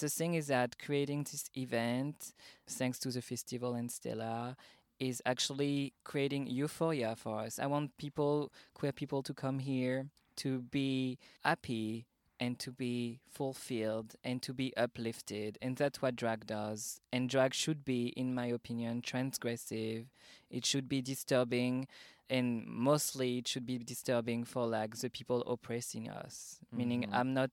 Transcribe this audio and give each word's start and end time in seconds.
The 0.00 0.08
thing 0.08 0.34
is 0.34 0.48
that 0.48 0.78
creating 0.78 1.24
this 1.24 1.44
event, 1.56 2.32
thanks 2.66 2.98
to 3.00 3.10
the 3.10 3.22
festival 3.22 3.74
and 3.74 3.90
Stella, 3.90 4.56
is 4.98 5.22
actually 5.24 5.92
creating 6.04 6.46
euphoria 6.46 7.14
for 7.16 7.40
us. 7.40 7.58
I 7.58 7.66
want 7.66 7.96
people, 7.96 8.52
queer 8.74 8.92
people, 8.92 9.22
to 9.22 9.34
come 9.34 9.58
here 9.58 10.06
to 10.36 10.62
be 10.62 11.18
happy 11.44 12.06
and 12.40 12.58
to 12.58 12.72
be 12.72 13.20
fulfilled 13.30 14.16
and 14.24 14.42
to 14.42 14.52
be 14.52 14.76
uplifted. 14.76 15.58
And 15.62 15.76
that's 15.76 16.02
what 16.02 16.16
drag 16.16 16.46
does. 16.46 17.00
And 17.12 17.28
drag 17.28 17.54
should 17.54 17.84
be, 17.84 18.08
in 18.16 18.34
my 18.34 18.46
opinion, 18.46 19.02
transgressive. 19.02 20.06
It 20.50 20.66
should 20.66 20.88
be 20.88 21.00
disturbing. 21.00 21.86
And 22.30 22.66
mostly 22.66 23.38
it 23.38 23.48
should 23.48 23.66
be 23.66 23.78
disturbing 23.78 24.44
for 24.44 24.66
like 24.66 24.96
the 24.96 25.10
people 25.10 25.42
oppressing 25.42 26.08
us. 26.08 26.58
Meaning 26.72 27.02
Mhm. 27.02 27.10
I'm 27.12 27.34
not 27.34 27.50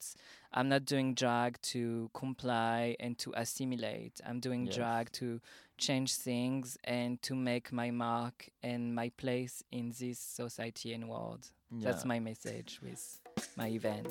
I'm 0.53 0.67
not 0.69 0.85
doing 0.85 1.13
drag 1.13 1.61
to 1.73 2.09
comply 2.13 2.95
and 2.99 3.17
to 3.19 3.31
assimilate. 3.35 4.19
I'm 4.25 4.39
doing 4.39 4.65
Yes. 4.65 4.75
drag 4.75 5.11
to 5.13 5.39
change 5.77 6.15
things 6.15 6.77
and 6.83 7.21
to 7.21 7.35
make 7.35 7.71
my 7.71 7.91
mark 7.91 8.49
and 8.63 8.93
my 8.95 9.09
place 9.09 9.63
in 9.71 9.91
this 9.97 10.19
society 10.19 10.93
and 10.93 11.07
world. 11.07 11.51
That's 11.71 12.03
my 12.05 12.19
message 12.19 12.79
with 12.81 13.19
my 13.55 13.67
event. 13.69 14.07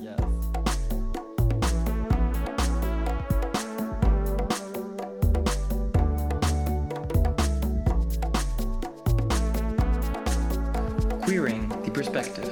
Yes. 0.00 0.57
Queering 11.28 11.68
the 11.84 11.90
Perspective 11.90 12.48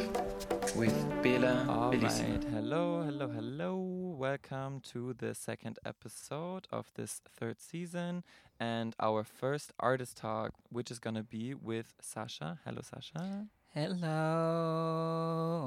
with 0.77 0.93
Bela 1.23 1.65
All 1.67 1.91
Bellissima. 1.91 2.35
right. 2.35 2.45
Hello, 2.53 3.01
hello, 3.01 3.27
hello. 3.27 3.75
Welcome 4.19 4.83
to 4.93 5.15
the 5.15 5.35
second 5.35 5.79
episode 5.87 6.69
of 6.71 6.93
this 6.95 7.23
third 7.39 7.59
season 7.59 8.23
and 8.61 8.95
our 9.01 9.25
first 9.25 9.73
artist 9.81 10.19
talk, 10.19 10.53
which 10.69 10.91
is 10.91 10.99
going 10.99 11.17
to 11.17 11.23
be 11.23 11.55
with 11.55 11.95
Sasha. 12.03 12.59
Hello, 12.67 12.83
Sasha. 12.83 13.47
Hello, 13.73 14.03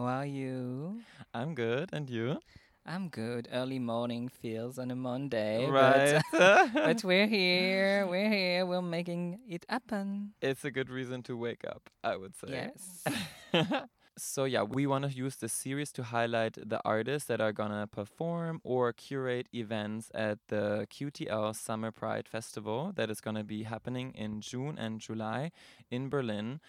how 0.06 0.20
are 0.20 0.26
you? 0.28 1.02
I'm 1.34 1.56
good. 1.56 1.90
And 1.92 2.08
you? 2.12 2.38
I'm 2.86 3.10
good. 3.10 3.48
Early 3.52 3.80
morning 3.80 4.30
feels 4.30 4.80
on 4.80 4.90
a 4.92 4.96
Monday. 4.96 5.68
right. 5.70 6.22
But, 6.32 6.74
but 6.74 7.04
we're 7.04 7.28
here. 7.28 8.08
We're 8.10 8.30
here. 8.30 8.66
We're 8.66 8.82
making 8.82 9.40
it 9.48 9.66
happen. 9.70 10.34
it's 10.42 10.66
a 10.66 10.72
good 10.72 10.90
reason 10.90 11.22
to 11.24 11.38
wake 11.38 11.64
up, 11.68 11.90
I 12.04 12.16
would 12.18 12.36
say. 12.36 12.72
Yes. 13.54 13.74
so 14.18 14.46
yeah, 14.46 14.64
we 14.64 14.88
want 14.88 15.06
to 15.06 15.12
use 15.12 15.36
this 15.36 15.54
series 15.54 15.92
to 15.94 16.04
highlight 16.04 16.58
the 16.66 16.82
artists 16.84 17.28
that 17.28 17.40
are 17.42 17.52
gonna 17.54 17.86
perform 17.88 18.60
or 18.64 18.92
curate 18.94 19.48
events 19.54 20.10
at 20.14 20.40
the 20.48 20.88
QTL 20.90 21.56
Summer 21.56 21.92
Pride 21.92 22.28
Festival 22.28 22.92
that 22.96 23.10
is 23.10 23.22
gonna 23.22 23.44
be 23.44 23.64
happening 23.64 24.12
in 24.16 24.42
June 24.42 24.78
and 24.78 25.00
July 25.00 25.52
in 25.92 26.10
Berlin. 26.10 26.60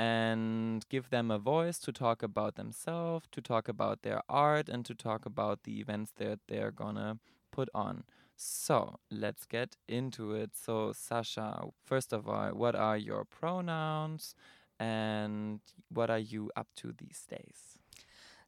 And 0.00 0.88
give 0.88 1.10
them 1.10 1.30
a 1.30 1.38
voice 1.38 1.78
to 1.80 1.92
talk 1.92 2.22
about 2.22 2.54
themselves, 2.56 3.26
to 3.32 3.42
talk 3.42 3.68
about 3.68 4.02
their 4.02 4.22
art, 4.28 4.68
and 4.68 4.84
to 4.86 4.94
talk 4.94 5.26
about 5.26 5.64
the 5.64 5.78
events 5.78 6.12
that 6.16 6.40
they're 6.48 6.70
gonna 6.70 7.18
put 7.52 7.68
on. 7.74 8.04
So 8.36 8.98
let's 9.10 9.44
get 9.44 9.76
into 9.86 10.32
it. 10.32 10.52
So, 10.56 10.92
Sasha, 10.92 11.66
first 11.84 12.12
of 12.14 12.26
all, 12.28 12.50
what 12.54 12.74
are 12.74 12.96
your 12.96 13.24
pronouns? 13.24 14.34
and 14.80 15.60
what 15.92 16.10
are 16.10 16.18
you 16.18 16.50
up 16.56 16.66
to 16.74 16.92
these 16.98 17.26
days? 17.28 17.78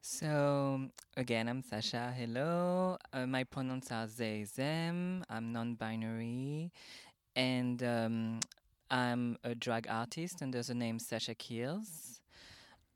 So 0.00 0.88
again, 1.16 1.48
I'm 1.48 1.62
Sasha. 1.62 2.12
Hello. 2.16 2.96
Uh, 3.12 3.26
my 3.26 3.44
pronouns 3.44 3.92
are 3.92 4.06
they, 4.06 4.46
them. 4.56 5.24
I'm 5.30 5.52
non-binary, 5.52 6.72
and 7.36 7.82
um, 7.84 8.40
I'm 8.92 9.38
a 9.42 9.54
drag 9.54 9.86
artist 9.88 10.42
under 10.42 10.62
the 10.62 10.74
name 10.74 10.98
Sasha 10.98 11.34
Kills. 11.34 12.20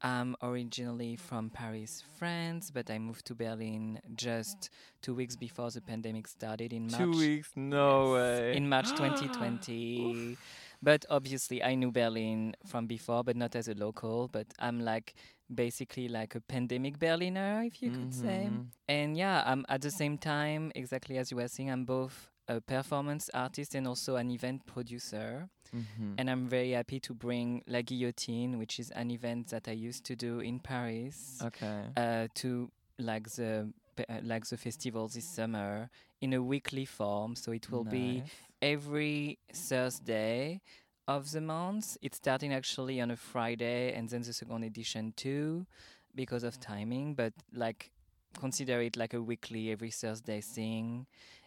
I'm 0.03 0.37
originally 0.43 1.17
from 1.17 1.49
Paris, 1.49 2.05
France, 2.19 2.71
but 2.71 2.91
I 2.91 2.99
moved 2.99 3.25
to 3.29 3.34
Berlin 3.34 3.99
just 4.15 4.69
two 5.01 5.15
weeks 5.15 5.37
before 5.37 5.71
the 5.71 5.81
pandemic 5.81 6.29
started 6.29 6.75
in 6.75 6.89
March. 6.89 7.01
Two 7.01 7.12
weeks? 7.12 7.51
No 7.56 8.15
Yes, 8.15 8.41
way. 8.41 8.56
In 8.59 8.69
March 8.69 8.91
2020. 8.97 10.37
but 10.83 11.06
obviously, 11.09 11.62
I 11.62 11.75
knew 11.77 11.91
Berlin 11.91 12.55
from 12.67 12.87
before, 12.87 13.25
but 13.25 13.37
not 13.37 13.56
as 13.56 13.69
a 13.69 13.75
local. 13.75 14.29
But 14.29 14.49
I'm 14.59 14.81
like 14.81 15.15
basically 15.53 16.09
like 16.09 16.35
a 16.35 16.43
pandemic 16.43 16.99
Berliner, 16.99 17.62
if 17.65 17.81
you 17.83 17.91
could 17.91 18.12
say. 18.12 18.51
Mhm. 18.53 18.67
And 18.87 19.17
yeah, 19.17 19.43
I'm 19.47 19.65
at 19.71 19.81
the 19.81 19.91
same 19.91 20.19
time, 20.19 20.73
exactly 20.75 21.17
as 21.17 21.31
you 21.31 21.39
were 21.39 21.49
saying, 21.49 21.71
I'm 21.71 21.87
both 21.87 22.29
a 22.49 22.61
performance 22.61 23.31
artist 23.34 23.75
and 23.75 23.87
also 23.87 24.17
an 24.17 24.31
event 24.31 24.67
producer. 24.67 25.49
Mhm. 25.75 26.15
And 26.19 26.31
I'm 26.31 26.49
very 26.49 26.71
happy 26.71 27.01
to 27.01 27.15
bring 27.15 27.62
La 27.67 27.83
Guillotine, 27.83 28.59
which 28.59 28.79
is 28.79 28.91
an 28.93 29.11
event 29.11 29.49
that 29.49 29.69
I 29.69 29.73
used 29.73 30.05
to 30.05 30.17
do 30.17 30.41
in 30.41 30.61
Paris 30.61 31.39
okay. 31.43 31.85
uh, 31.97 32.29
to 32.35 32.71
like 32.99 33.29
the 33.31 33.73
uh, 34.09 34.21
like 34.23 34.47
the 34.47 34.56
festival 34.56 35.09
this 35.09 35.25
summer 35.25 35.91
in 36.21 36.33
a 36.33 36.43
weekly 36.43 36.85
form. 36.85 37.35
So 37.35 37.53
it 37.53 37.71
will 37.71 37.85
be 37.85 38.23
every 38.62 39.39
Thursday 39.53 40.61
of 41.09 41.31
the 41.31 41.41
month. 41.41 41.97
It's 42.03 42.17
starting 42.17 42.53
actually 42.53 43.01
on 43.01 43.11
a 43.11 43.17
Friday 43.17 43.93
and 43.93 44.09
then 44.09 44.23
the 44.23 44.33
second 44.33 44.65
edition 44.65 45.12
too 45.17 45.67
because 46.15 46.45
of 46.45 46.59
timing, 46.61 47.15
but 47.15 47.33
like 47.53 47.91
consider 48.39 48.81
it 48.83 48.97
like 48.97 49.15
a 49.15 49.23
weekly 49.23 49.71
every 49.71 49.91
Thursday 49.91 50.41
thing 50.41 51.06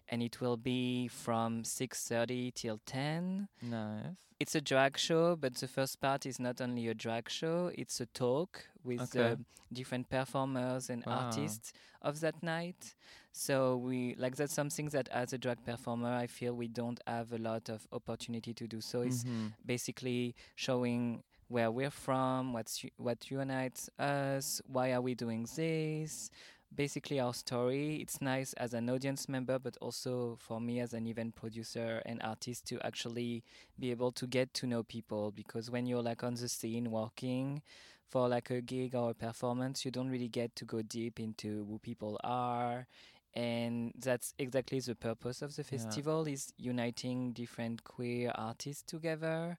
and 0.10 0.22
it 0.24 0.42
will 0.42 0.58
be 0.58 1.08
from 1.08 1.64
6:30 1.64 2.52
till 2.54 2.80
10 2.86 3.48
Nice. 3.62 4.18
it's 4.40 4.56
a 4.56 4.62
drag 4.62 4.98
show, 4.98 5.36
but 5.36 5.56
the 5.56 5.68
first 5.68 6.00
part 6.00 6.26
is 6.26 6.40
not 6.40 6.62
only 6.62 6.88
a 6.88 6.94
drag 6.94 7.30
show, 7.30 7.72
it's 7.76 8.00
a 8.02 8.06
talk 8.08 8.68
with 8.84 9.16
Okay. 9.16 9.20
uh, 9.20 9.36
different 9.72 10.10
performers 10.10 10.90
and 10.90 11.04
Wow. 11.06 11.10
artists 11.10 11.74
of 12.02 12.20
that 12.22 12.42
night. 12.42 12.96
So 13.32 13.78
we 13.78 14.16
like 14.18 14.36
that's 14.36 14.54
something 14.54 14.88
that 14.90 15.10
as 15.10 15.34
a 15.34 15.38
drag 15.38 15.64
performer 15.64 16.14
I 16.14 16.28
feel 16.28 16.54
we 16.54 16.68
don't 16.68 17.00
have 17.08 17.32
a 17.34 17.38
lot 17.38 17.70
of 17.70 17.88
opportunity 17.92 18.54
to 18.54 18.68
do. 18.68 18.82
So 18.82 19.02
it's 19.02 19.24
Mhm. 19.24 19.54
basically 19.66 20.36
showing 20.56 21.24
where 21.50 21.72
we're 21.72 21.92
from, 21.92 22.54
what's 22.54 22.84
what 22.98 23.30
unites 23.32 23.90
us, 24.00 24.62
why 24.68 24.94
are 24.94 25.02
we 25.02 25.16
doing 25.16 25.48
this, 25.56 26.30
basically 26.74 27.20
our 27.20 27.34
story. 27.34 27.98
It's 27.98 28.22
nice 28.22 28.54
as 28.54 28.74
an 28.74 28.90
audience 28.90 29.28
member, 29.28 29.60
but 29.60 29.78
also 29.82 30.38
for 30.40 30.60
me 30.62 30.80
as 30.80 30.94
an 30.94 31.08
event 31.08 31.36
producer 31.36 32.02
and 32.06 32.22
artist 32.24 32.66
to 32.68 32.86
actually 32.86 33.44
be 33.80 33.92
able 33.92 34.12
to 34.14 34.28
get 34.28 34.54
to 34.56 34.68
know 34.68 34.84
people 34.84 35.32
because 35.32 35.70
when 35.70 35.86
you're 35.86 36.02
like 36.04 36.24
on 36.24 36.36
the 36.36 36.48
scene 36.50 36.92
working 36.92 37.62
for 38.08 38.28
like 38.28 38.50
a 38.50 38.62
gig 38.62 38.96
or 38.96 39.12
a 39.12 39.14
performance, 39.14 39.86
you 39.86 39.92
don't 39.92 40.10
really 40.10 40.28
get 40.30 40.56
to 40.56 40.66
go 40.66 40.82
deep 40.82 41.20
into 41.20 41.66
who 41.70 41.80
people 41.80 42.20
are. 42.24 42.88
And 43.34 43.94
that's 43.98 44.34
exactly 44.40 44.80
the 44.80 44.96
purpose 44.96 45.42
of 45.42 45.56
the 45.56 45.64
Yeah. 45.72 46.02
festival 46.02 46.28
is 46.28 46.52
uniting 46.58 47.32
different 47.34 47.84
queer 47.84 48.32
artists 48.36 48.84
together 48.84 49.58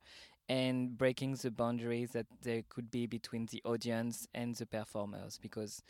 and 0.51 0.99
breaking 0.99 1.35
the 1.37 1.51
boundaries 1.51 2.13
that 2.13 2.27
there 2.43 2.63
could 2.69 2.91
be 2.91 3.07
between 3.07 3.47
the 3.47 3.63
audience 3.65 4.29
and 4.35 4.57
the 4.57 4.67
performers 4.67 5.39
because 5.41 5.83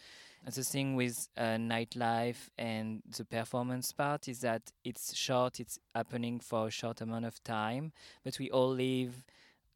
the 0.54 0.64
thing 0.64 0.96
with 0.96 1.28
uh, 1.36 1.56
nightlife 1.58 2.48
and 2.58 3.02
the 3.16 3.24
performance 3.24 3.92
part 3.92 4.28
is 4.28 4.40
that 4.40 4.72
it's 4.84 5.14
short 5.16 5.60
it's 5.60 5.78
happening 5.94 6.40
for 6.40 6.68
a 6.68 6.70
short 6.70 7.00
amount 7.00 7.24
of 7.26 7.42
time 7.44 7.92
but 8.24 8.38
we 8.38 8.50
all 8.50 8.70
live 8.70 9.24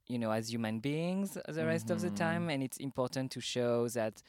you 0.06 0.18
know 0.18 0.30
as 0.32 0.50
human 0.52 0.80
beings 0.80 1.38
the 1.48 1.66
rest 1.66 1.90
of 1.90 2.00
the 2.00 2.10
Mhm. 2.10 2.16
time 2.16 2.50
and 2.50 2.62
it's 2.62 2.78
important 2.78 3.30
to 3.32 3.40
show 3.40 3.88
that 3.88 4.22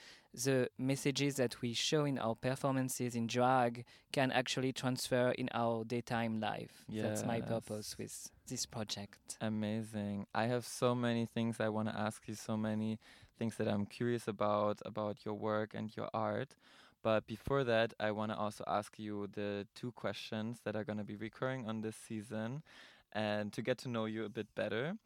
the 0.43 0.69
messages 0.77 1.35
that 1.35 1.61
we 1.61 1.73
show 1.73 2.05
in 2.05 2.17
our 2.19 2.35
performances 2.35 3.15
in 3.15 3.27
drag 3.27 3.85
can 4.11 4.31
actually 4.31 4.71
transfer 4.71 5.31
in 5.31 5.49
our 5.53 5.83
daytime 5.83 6.39
life 6.39 6.83
that's 6.89 7.25
my 7.25 7.39
purpose 7.41 7.97
with 7.97 8.31
this 8.47 8.65
project 8.65 9.37
Amazing. 9.41 10.27
I 10.33 10.45
have 10.45 10.65
so 10.65 10.95
many 10.95 11.25
things 11.25 11.59
I 11.59 11.69
want 11.69 11.89
to 11.89 11.97
ask 11.97 12.27
you, 12.27 12.35
so 12.35 12.55
many 12.55 12.99
things 13.37 13.55
that 13.57 13.67
I'm 13.67 13.85
curious 13.85 14.27
about, 14.27 14.81
about 14.85 15.25
your 15.25 15.33
work 15.35 15.73
and 15.73 15.95
your 15.95 16.09
art. 16.13 16.55
But 17.03 17.27
before 17.27 17.63
that, 17.65 17.93
I 17.99 18.11
want 18.11 18.31
to 18.31 18.37
also 18.37 18.63
ask 18.65 18.97
you 18.97 19.27
the 19.33 19.67
two 19.75 19.91
questions 19.91 20.59
that 20.63 20.75
are 20.75 20.83
going 20.83 20.97
to 20.97 21.03
be 21.03 21.15
recurring 21.15 21.67
on 21.67 21.81
this 21.81 21.95
season 21.95 22.63
and 23.11 23.53
to 23.53 23.61
get 23.61 23.77
to 23.79 23.89
know 23.89 24.05
you 24.05 24.25
a 24.25 24.29
bit 24.29 24.47
better. 24.55 24.97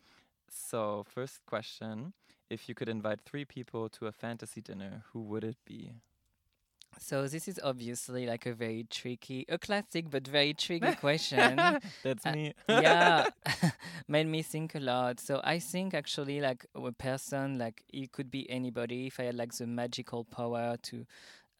So, 0.49 1.05
first 1.07 1.45
question 1.45 2.13
If 2.49 2.67
you 2.67 2.75
could 2.75 2.89
invite 2.89 3.21
three 3.21 3.45
people 3.45 3.89
to 3.89 4.07
a 4.07 4.11
fantasy 4.11 4.61
dinner, 4.61 5.03
who 5.11 5.21
would 5.23 5.43
it 5.43 5.57
be? 5.65 5.91
So 6.99 7.27
this 7.27 7.47
is 7.47 7.59
obviously 7.63 8.25
like 8.25 8.45
a 8.45 8.53
very 8.53 8.83
tricky, 8.89 9.45
a 9.47 9.57
classic 9.57 10.09
but 10.09 10.27
very 10.27 10.53
tricky 10.53 10.93
question. 10.99 11.55
That's 12.03 12.25
Uh, 12.25 12.33
me. 12.33 12.53
yeah, 12.67 13.27
made 14.07 14.27
me 14.27 14.41
think 14.41 14.75
a 14.75 14.79
lot. 14.79 15.19
So 15.19 15.39
I 15.43 15.59
think 15.59 15.93
actually 15.93 16.41
like 16.41 16.65
a 16.75 16.91
person, 16.91 17.57
like 17.57 17.83
it 17.93 18.11
could 18.11 18.29
be 18.31 18.49
anybody. 18.49 19.07
If 19.07 19.19
I 19.19 19.23
had 19.25 19.35
like 19.35 19.53
the 19.53 19.67
magical 19.67 20.23
power 20.25 20.75
to 20.83 21.05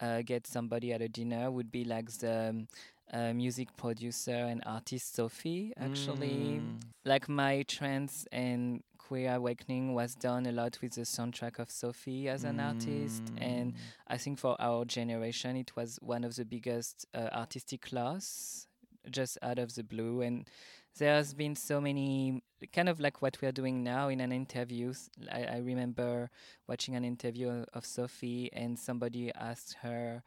uh, 0.02 0.22
get 0.24 0.48
somebody 0.48 0.92
at 0.94 1.02
a 1.02 1.08
dinner, 1.08 1.52
would 1.52 1.72
be 1.72 1.86
like 1.86 2.12
the 2.20 2.50
um, 2.50 2.68
uh, 3.14 3.34
music 3.34 3.70
producer 3.78 4.32
and 4.52 4.62
artist 4.66 5.16
Sophie. 5.16 5.74
Actually, 5.78 6.62
Mm. 6.62 6.82
like 7.06 7.30
my 7.30 7.64
trance 7.64 8.26
and 8.32 8.84
queer 9.10 9.34
awakening 9.34 9.96
was 9.96 10.14
done 10.14 10.46
a 10.46 10.52
lot 10.52 10.78
with 10.84 10.94
the 10.94 11.02
soundtrack 11.02 11.58
of 11.58 11.72
Sophie 11.72 12.30
as 12.30 12.44
an 12.44 12.60
artist, 12.60 13.24
and 13.38 13.74
Mm. 13.74 13.78
I 14.08 14.18
think 14.18 14.38
for 14.38 14.56
our 14.62 14.86
generation, 14.86 15.56
it 15.56 15.76
was 15.76 15.98
one 16.00 16.24
of 16.24 16.36
the 16.36 16.46
biggest 16.46 17.08
uh, 17.16 17.30
artistic 17.34 17.92
loss 17.92 18.68
just 19.10 19.40
out 19.42 19.58
of 19.58 19.74
the 19.74 19.84
blue. 19.84 20.22
And 20.22 20.48
there's 21.00 21.34
been 21.34 21.56
so 21.56 21.82
many, 21.82 22.44
kind 22.72 22.88
of 22.88 23.00
like 23.00 23.20
what 23.24 23.42
we're 23.42 23.52
doing 23.52 23.84
now 23.84 24.10
in 24.10 24.20
an 24.22 24.32
interview. 24.32 24.94
I 25.32 25.58
remember 25.58 26.30
watching 26.68 26.96
an 26.96 27.04
interview 27.04 27.66
of 27.74 27.86
Sophie, 27.88 28.52
and 28.54 28.78
somebody 28.78 29.34
asked 29.34 29.78
her 29.82 30.22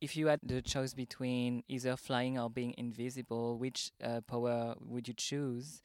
if 0.00 0.16
you 0.16 0.28
had 0.28 0.40
the 0.42 0.62
choice 0.62 0.94
between 0.94 1.62
either 1.68 1.96
flying 1.96 2.38
or 2.38 2.48
being 2.48 2.74
invisible, 2.78 3.58
which 3.58 3.92
uh, 4.02 4.22
power 4.22 4.74
would 4.80 5.06
you 5.06 5.14
choose? 5.14 5.82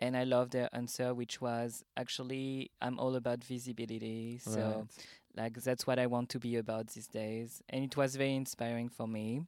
And 0.00 0.16
I 0.16 0.24
love 0.24 0.50
their 0.50 0.68
answer, 0.74 1.14
which 1.14 1.40
was 1.40 1.84
actually, 1.96 2.70
I'm 2.80 2.98
all 2.98 3.16
about 3.16 3.44
visibility. 3.44 4.38
So 4.42 4.60
Right. 4.60 5.06
like 5.36 5.54
that's 5.62 5.86
what 5.86 5.98
I 5.98 6.06
want 6.06 6.28
to 6.30 6.40
be 6.40 6.56
about 6.56 6.88
these 6.88 7.06
days, 7.06 7.62
and 7.68 7.84
it 7.84 7.96
was 7.96 8.16
very 8.16 8.34
inspiring 8.34 8.88
for 8.88 9.06
me. 9.06 9.42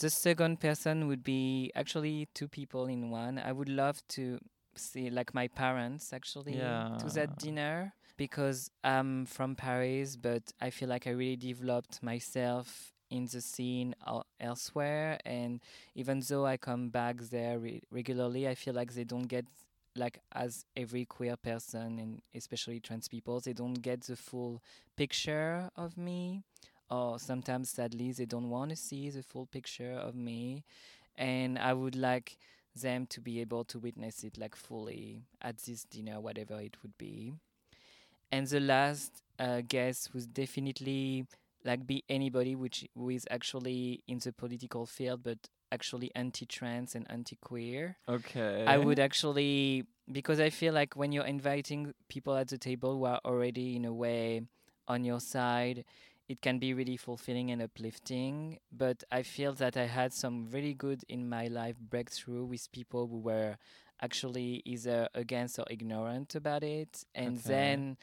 The 0.00 0.10
second 0.10 0.60
person 0.60 1.06
would 1.08 1.22
be 1.22 1.70
actually 1.74 2.28
two 2.34 2.48
people 2.48 2.86
in 2.86 3.10
one. 3.10 3.38
I 3.38 3.52
would 3.52 3.68
love 3.68 4.02
to 4.08 4.38
see 4.74 5.10
like 5.10 5.34
my 5.34 5.48
parents 5.48 6.12
actually 6.12 6.54
to 6.98 7.08
that 7.14 7.38
dinner 7.38 7.94
because 8.16 8.70
I'm 8.84 9.26
from 9.26 9.54
Paris, 9.56 10.16
but 10.16 10.52
I 10.60 10.70
feel 10.70 10.88
like 10.88 11.06
I 11.06 11.10
really 11.10 11.36
developed 11.36 12.02
myself 12.02 12.92
in 13.10 13.26
the 13.26 13.40
scene 13.40 13.94
el- 14.06 14.26
elsewhere, 14.40 15.18
and 15.24 15.60
even 15.94 16.20
though 16.28 16.46
I 16.46 16.56
come 16.56 16.88
back 16.88 17.20
there 17.30 17.58
re- 17.58 17.82
regularly, 17.90 18.48
I 18.48 18.54
feel 18.54 18.74
like 18.74 18.94
they 18.94 19.04
don't 19.04 19.26
get 19.28 19.46
like 19.96 20.20
as 20.32 20.64
every 20.76 21.04
queer 21.04 21.36
person 21.36 21.98
and 21.98 22.20
especially 22.34 22.78
trans 22.80 23.08
people 23.08 23.40
they 23.40 23.52
don't 23.52 23.80
get 23.80 24.02
the 24.02 24.16
full 24.16 24.62
picture 24.96 25.70
of 25.76 25.96
me 25.96 26.42
or 26.90 27.18
sometimes 27.18 27.70
sadly 27.70 28.12
they 28.12 28.26
don't 28.26 28.50
want 28.50 28.70
to 28.70 28.76
see 28.76 29.10
the 29.10 29.22
full 29.22 29.46
picture 29.46 29.92
of 29.92 30.14
me. 30.14 30.64
And 31.16 31.58
i 31.58 31.72
would 31.72 31.96
like 31.96 32.36
them 32.74 33.06
to 33.06 33.20
be 33.20 33.40
able 33.40 33.64
to 33.64 33.78
witness 33.78 34.22
it 34.22 34.36
like 34.36 34.54
fully 34.54 35.22
at 35.40 35.56
this 35.58 35.84
dinner 35.84 36.20
whatever 36.20 36.60
it 36.60 36.76
would 36.82 36.96
be. 36.98 37.32
And 38.30 38.46
the 38.46 38.60
last 38.60 39.22
uh, 39.38 39.62
guest 39.66 40.12
was 40.12 40.26
definitely 40.26 41.26
like 41.66 41.86
be 41.86 42.04
anybody 42.08 42.54
which 42.54 42.86
who 42.94 43.10
is 43.10 43.26
actually 43.30 44.02
in 44.08 44.18
the 44.24 44.32
political 44.32 44.86
field 44.86 45.22
but 45.22 45.38
actually 45.72 46.10
anti-trans 46.14 46.94
and 46.94 47.06
anti-queer 47.10 47.96
Okay. 48.08 48.64
I 48.66 48.78
would 48.78 48.98
actually 48.98 49.84
because 50.10 50.38
I 50.40 50.50
feel 50.50 50.72
like 50.72 50.94
when 50.96 51.12
you're 51.12 51.26
inviting 51.26 51.92
people 52.08 52.36
at 52.36 52.48
the 52.48 52.58
table 52.58 52.96
who 52.98 53.04
are 53.04 53.20
already 53.24 53.76
in 53.76 53.84
a 53.84 53.92
way 53.92 54.42
on 54.86 55.04
your 55.04 55.18
side, 55.20 55.84
it 56.28 56.40
can 56.40 56.58
be 56.58 56.72
really 56.74 56.96
fulfilling 56.96 57.50
and 57.50 57.60
uplifting. 57.60 58.58
But 58.70 59.02
I 59.10 59.22
feel 59.22 59.52
that 59.54 59.76
I 59.76 59.86
had 59.86 60.12
some 60.12 60.48
really 60.52 60.74
good 60.74 61.02
in 61.08 61.28
my 61.28 61.48
life 61.48 61.76
breakthrough 61.80 62.44
with 62.44 62.70
people 62.72 63.08
who 63.08 63.18
were 63.18 63.56
actually 64.00 64.62
either 64.64 65.08
against 65.14 65.58
or 65.58 65.64
ignorant 65.70 66.34
about 66.36 66.62
it. 66.62 67.02
And 67.14 67.38
Okay. 67.38 67.48
then 67.48 67.96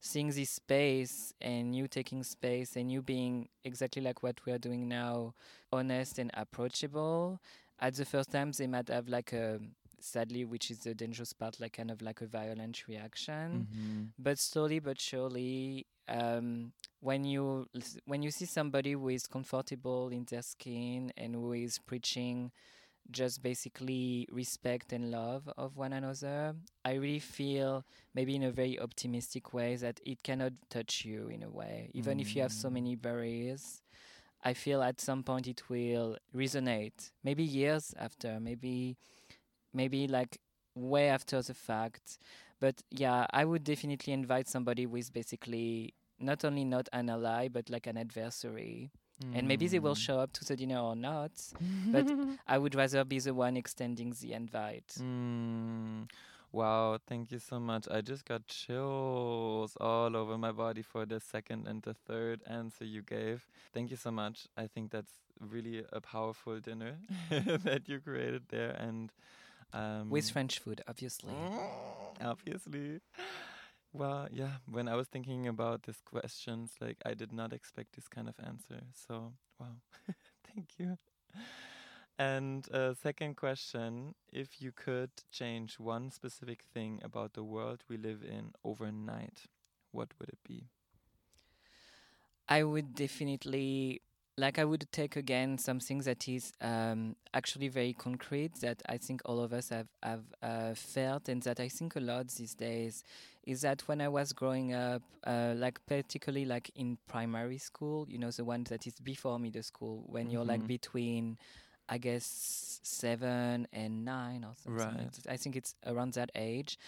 seeing 0.00 0.28
this 0.30 0.50
space 0.50 1.32
and 1.40 1.74
you 1.74 1.86
taking 1.86 2.22
space 2.22 2.76
and 2.76 2.90
you 2.90 3.02
being 3.02 3.48
exactly 3.64 4.02
like 4.02 4.22
what 4.22 4.44
we 4.46 4.52
are 4.52 4.58
doing 4.58 4.88
now, 4.88 5.34
honest 5.72 6.18
and 6.18 6.30
approachable. 6.34 7.40
At 7.80 7.94
the 7.94 8.04
first 8.04 8.30
time, 8.30 8.52
they 8.52 8.66
might 8.66 8.88
have 8.88 9.08
like 9.08 9.32
a 9.32 9.60
sadly, 10.00 10.44
which 10.44 10.70
is 10.70 10.78
the 10.80 10.94
dangerous 10.94 11.32
part, 11.32 11.60
like 11.60 11.74
kind 11.74 11.90
of 11.90 12.00
like 12.02 12.20
a 12.22 12.26
violent 12.26 12.86
reaction. 12.88 13.66
Mhm. 13.74 14.08
But 14.18 14.38
slowly 14.38 14.78
but 14.80 15.00
surely, 15.00 15.86
um, 16.08 16.72
when 17.00 17.24
you 17.24 17.68
when 18.06 18.22
you 18.22 18.30
see 18.30 18.46
somebody 18.46 18.92
who 18.92 19.08
is 19.10 19.26
comfortable 19.26 20.08
in 20.08 20.24
their 20.24 20.42
skin 20.42 21.12
and 21.16 21.34
who 21.34 21.52
is 21.52 21.78
preaching 21.78 22.50
just 23.12 23.42
basically 23.42 24.28
respect 24.30 24.92
and 24.92 25.10
love 25.10 25.48
of 25.56 25.76
one 25.76 25.92
another, 25.92 26.54
I 26.84 26.94
really 26.94 27.18
feel 27.20 27.84
maybe 28.14 28.36
in 28.36 28.42
a 28.42 28.50
very 28.52 28.78
optimistic 28.78 29.52
way 29.54 29.76
that 29.76 30.00
it 30.04 30.22
cannot 30.22 30.52
touch 30.70 31.04
you 31.04 31.28
in 31.28 31.42
a 31.42 31.50
way, 31.50 31.90
even 31.94 32.20
if 32.20 32.34
you 32.36 32.42
have 32.42 32.52
so 32.52 32.68
Mm. 32.68 32.72
many 32.74 32.96
barriers. 32.96 33.82
I 34.42 34.54
feel 34.54 34.82
at 34.82 35.00
some 35.00 35.22
point 35.22 35.46
it 35.48 35.68
will 35.68 36.16
resonate. 36.34 37.10
Maybe 37.24 37.42
years 37.44 37.94
after, 37.98 38.40
maybe 38.40 38.96
maybe 39.72 40.06
like 40.08 40.38
way 40.74 41.08
after 41.08 41.42
the 41.42 41.54
fact. 41.54 42.18
But 42.60 42.82
yeah, 42.90 43.26
I 43.30 43.44
would 43.44 43.64
definitely 43.64 44.12
invite 44.12 44.48
somebody 44.48 44.84
who 44.84 44.96
is 44.96 45.10
basically 45.10 45.94
not 46.18 46.44
only 46.44 46.64
not 46.64 46.88
an 46.92 47.08
ally 47.10 47.48
but 47.48 47.70
like 47.70 47.86
an 47.86 47.96
adversary. 47.96 48.90
And 49.34 49.46
maybe 49.46 49.68
they 49.68 49.78
will 49.78 49.94
Mm. 49.94 49.98
show 50.06 50.18
up 50.20 50.32
to 50.34 50.44
the 50.44 50.56
dinner 50.56 50.78
or 50.80 50.96
not. 50.96 51.32
but 51.92 52.06
I 52.48 52.58
would 52.58 52.74
rather 52.74 53.04
be 53.04 53.18
the 53.20 53.34
one 53.34 53.56
extending 53.56 54.14
the 54.20 54.32
invite. 54.32 54.88
Mm. 54.98 56.08
Wow, 56.52 56.98
thank 57.06 57.30
you 57.30 57.38
so 57.38 57.60
much. 57.60 57.86
I 57.90 58.00
just 58.00 58.24
got 58.24 58.46
chills 58.48 59.76
all 59.80 60.16
over 60.16 60.36
my 60.36 60.50
body 60.52 60.82
for 60.82 61.06
the 61.06 61.20
second 61.20 61.68
and 61.68 61.80
the 61.82 61.94
third 61.94 62.40
answer 62.46 62.84
you 62.84 63.02
gave. 63.02 63.46
Thank 63.72 63.90
you 63.90 63.96
so 63.96 64.10
much. 64.10 64.48
I 64.56 64.66
think 64.66 64.90
that's 64.90 65.12
really 65.38 65.84
a 65.92 66.00
powerful 66.00 66.58
dinner 66.58 66.98
that 67.30 67.82
you 67.88 68.00
created 68.00 68.42
there 68.48 68.70
and 68.78 69.12
um 69.72 70.10
With 70.10 70.30
French 70.30 70.58
food, 70.58 70.80
obviously. 70.88 71.32
Mm, 71.32 71.60
Obviously. 72.20 73.00
Well, 73.92 74.28
yeah, 74.30 74.56
when 74.66 74.88
I 74.88 74.94
was 74.94 75.08
thinking 75.08 75.48
about 75.48 75.82
these 75.82 76.00
questions, 76.04 76.72
like 76.80 76.98
I 77.04 77.14
did 77.14 77.32
not 77.32 77.52
expect 77.52 77.94
this 77.94 78.08
kind 78.08 78.28
of 78.28 78.34
answer. 78.44 78.80
So, 78.94 79.32
wow. 79.58 79.76
Thank 80.54 80.78
you. 80.78 80.96
And 82.18 82.68
uh, 82.72 82.94
second 82.94 83.36
question, 83.36 84.14
if 84.32 84.60
you 84.60 84.72
could 84.72 85.10
change 85.32 85.78
one 85.80 86.10
specific 86.10 86.62
thing 86.74 87.00
about 87.02 87.32
the 87.32 87.42
world 87.44 87.82
we 87.88 87.96
live 87.96 88.22
in 88.22 88.52
overnight, 88.64 89.44
what 89.92 90.12
would 90.18 90.28
it 90.28 90.38
be? 90.44 90.68
I 92.48 92.64
would 92.64 92.94
definitely 92.94 94.02
like 94.40 94.58
I 94.58 94.64
would 94.64 94.86
take 94.92 95.16
again 95.16 95.58
something 95.58 95.98
that 96.08 96.26
is 96.28 96.52
um, 96.60 97.16
actually 97.34 97.68
very 97.68 97.92
concrete 97.92 98.54
that 98.60 98.82
I 98.88 98.96
think 98.98 99.20
all 99.24 99.40
of 99.40 99.52
us 99.52 99.68
have 99.70 99.88
have 100.02 100.24
uh, 100.42 100.74
felt 100.74 101.28
and 101.28 101.42
that 101.42 101.60
I 101.60 101.68
think 101.68 101.96
a 101.96 102.00
lot 102.00 102.28
these 102.28 102.54
days 102.54 103.04
is 103.44 103.60
that 103.62 103.86
when 103.88 104.00
I 104.00 104.08
was 104.08 104.32
growing 104.32 104.72
up, 104.72 105.02
uh, 105.26 105.54
like 105.56 105.78
particularly 105.86 106.46
like 106.46 106.70
in 106.74 106.98
primary 107.08 107.58
school, 107.58 108.06
you 108.08 108.18
know, 108.18 108.30
the 108.30 108.44
one 108.44 108.64
that 108.64 108.86
is 108.86 108.94
before 109.00 109.38
middle 109.38 109.62
school, 109.62 110.04
when 110.06 110.30
you're 110.30 110.44
like 110.44 110.62
Mhm. 110.62 110.66
between, 110.66 111.38
I 111.88 111.98
guess 111.98 112.80
seven 112.82 113.66
and 113.72 114.04
nine 114.04 114.44
or 114.44 114.54
something. 114.54 115.10
Right. 115.10 115.18
I 115.28 115.36
think 115.36 115.56
it's 115.56 115.74
around 115.86 116.14
that 116.14 116.30
age. 116.34 116.78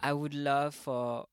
I 0.00 0.12
would 0.12 0.34
love 0.34 0.74
for 0.74 1.26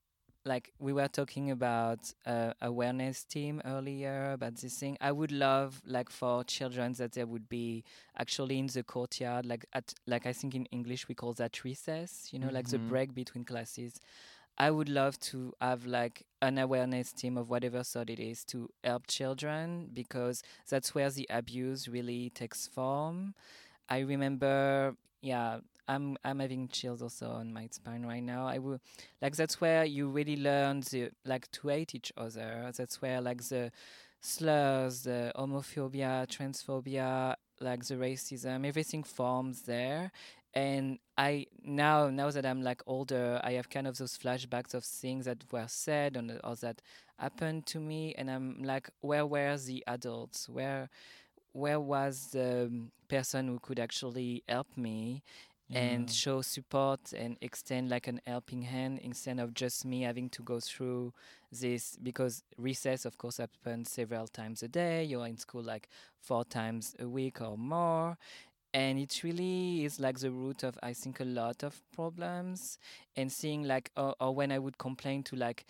like 0.46 0.72
we 0.80 0.94
were 0.94 1.08
talking 1.08 1.52
about 1.52 2.14
uh, 2.26 2.54
awareness 2.62 3.24
team 3.24 3.62
earlier 3.66 4.32
about 4.32 4.56
this 4.56 4.76
thing. 4.78 4.98
I 5.02 5.12
would 5.12 5.32
love 5.32 5.82
like 5.86 6.10
for 6.10 6.44
children 6.44 6.94
that 6.94 7.12
there 7.14 7.28
would 7.28 7.50
be 7.50 7.84
actually 8.18 8.58
in 8.60 8.68
the 8.68 8.84
courtyard 8.84 9.46
like 9.46 9.66
at 9.74 9.94
like 10.08 10.26
i 10.26 10.34
think 10.34 10.56
in 10.56 10.66
english 10.68 11.08
we 11.08 11.16
call 11.16 11.34
that 11.34 11.64
recess 11.64 12.30
you 12.32 12.40
know 12.40 12.50
like 12.50 12.68
the 12.70 12.80
Mhm. 12.80 12.88
break 12.88 13.14
between 13.14 13.44
classes. 13.44 14.00
I 14.58 14.72
would 14.72 14.90
love 14.90 15.20
to 15.32 15.54
have 15.62 15.86
like 15.86 16.26
an 16.42 16.58
awareness 16.58 17.14
team 17.14 17.38
of 17.38 17.50
whatever 17.50 17.84
sort 17.84 18.10
it 18.10 18.20
is 18.20 18.44
to 18.46 18.70
help 18.84 19.08
children 19.08 19.90
because 19.94 20.44
that's 20.70 20.94
where 20.94 21.10
the 21.10 21.28
abuse 21.30 21.88
really 21.88 22.30
takes 22.30 22.68
form. 22.68 23.36
I 23.90 24.00
remember 24.00 24.96
yeah 25.22 25.60
i'm 25.90 26.18
i'm 26.24 26.40
having 26.40 26.68
chills 26.70 27.02
also 27.02 27.28
on 27.30 27.52
my 27.52 27.68
spine 27.72 28.06
right 28.06 28.24
now. 28.24 28.48
I 28.48 28.60
will 28.60 28.80
like 29.22 29.36
that's 29.36 29.60
where 29.60 29.84
you 29.84 30.08
really 30.08 30.38
learn 30.38 30.82
the 30.82 31.10
like 31.26 31.52
to 31.52 31.68
hate 31.68 31.96
each 31.96 32.14
other. 32.16 32.72
That's 32.78 33.02
where 33.02 33.20
like 33.20 33.44
the 33.44 33.72
slurs 34.22 35.04
the 35.04 35.32
homophobia 35.36 36.28
transphobia 36.28 37.36
like 37.62 37.86
the 37.86 37.96
racism 37.96 38.66
everything 38.66 39.04
forms 39.04 39.64
there. 39.64 40.12
And 40.54 41.00
i 41.18 41.46
now 41.64 42.10
now 42.10 42.30
that 42.32 42.46
i'm 42.46 42.62
like 42.64 42.82
older 42.88 43.40
i 43.44 43.52
have 43.54 43.70
kind 43.70 43.88
of 43.88 43.98
those 43.98 44.18
flashbacks 44.18 44.74
of 44.74 44.84
things 44.84 45.26
that 45.26 45.44
were 45.52 45.68
said 45.68 46.18
and 46.18 46.40
or 46.44 46.56
that 46.58 46.82
happened 47.18 47.66
to 47.68 47.80
me. 47.80 48.14
And 48.18 48.30
i'm 48.30 48.64
like 48.64 48.90
where 49.02 49.26
were 49.26 49.58
the 49.58 49.84
adults? 49.88 50.48
Where 50.50 50.90
where 51.54 51.80
was 51.80 52.30
the 52.32 52.66
um, 52.66 52.92
person 53.08 53.48
who 53.48 53.60
could 53.60 53.80
actually 53.80 54.44
help 54.48 54.68
me 54.78 55.24
and 55.74 56.10
Yeah. 56.10 56.12
show 56.12 56.42
support 56.42 57.14
and 57.14 57.38
extend 57.42 57.90
like 57.90 58.08
an 58.08 58.22
helping 58.26 58.64
hand 58.64 59.00
instead 59.00 59.40
of 59.40 59.54
just 59.54 59.86
me 59.86 60.02
having 60.02 60.30
to 60.32 60.44
go 60.44 60.60
through 60.60 61.14
this 61.52 61.96
because 62.02 62.44
recess 62.58 63.06
of 63.06 63.18
course 63.18 63.38
happens 63.38 63.92
several 63.92 64.28
times 64.28 64.64
a 64.64 64.68
day. 64.68 65.04
You're 65.04 65.28
in 65.28 65.38
school 65.38 65.64
like 65.64 65.88
four 66.22 66.44
times 66.46 66.96
a 67.00 67.08
week 67.08 67.42
or 67.42 67.58
more. 67.58 68.18
And 68.74 69.00
it 69.00 69.24
really 69.24 69.84
is 69.86 70.00
like 70.00 70.20
the 70.20 70.32
root 70.32 70.64
of 70.64 70.78
i 70.84 70.94
think 70.94 71.20
a 71.20 71.26
lot 71.26 71.64
of 71.64 71.82
problems. 71.92 72.78
And 73.16 73.32
seeing 73.32 73.64
like 73.64 73.92
or, 73.98 74.16
or 74.20 74.34
when 74.36 74.52
i 74.52 74.60
would 74.60 74.78
complain 74.78 75.24
to 75.24 75.36
like 75.36 75.66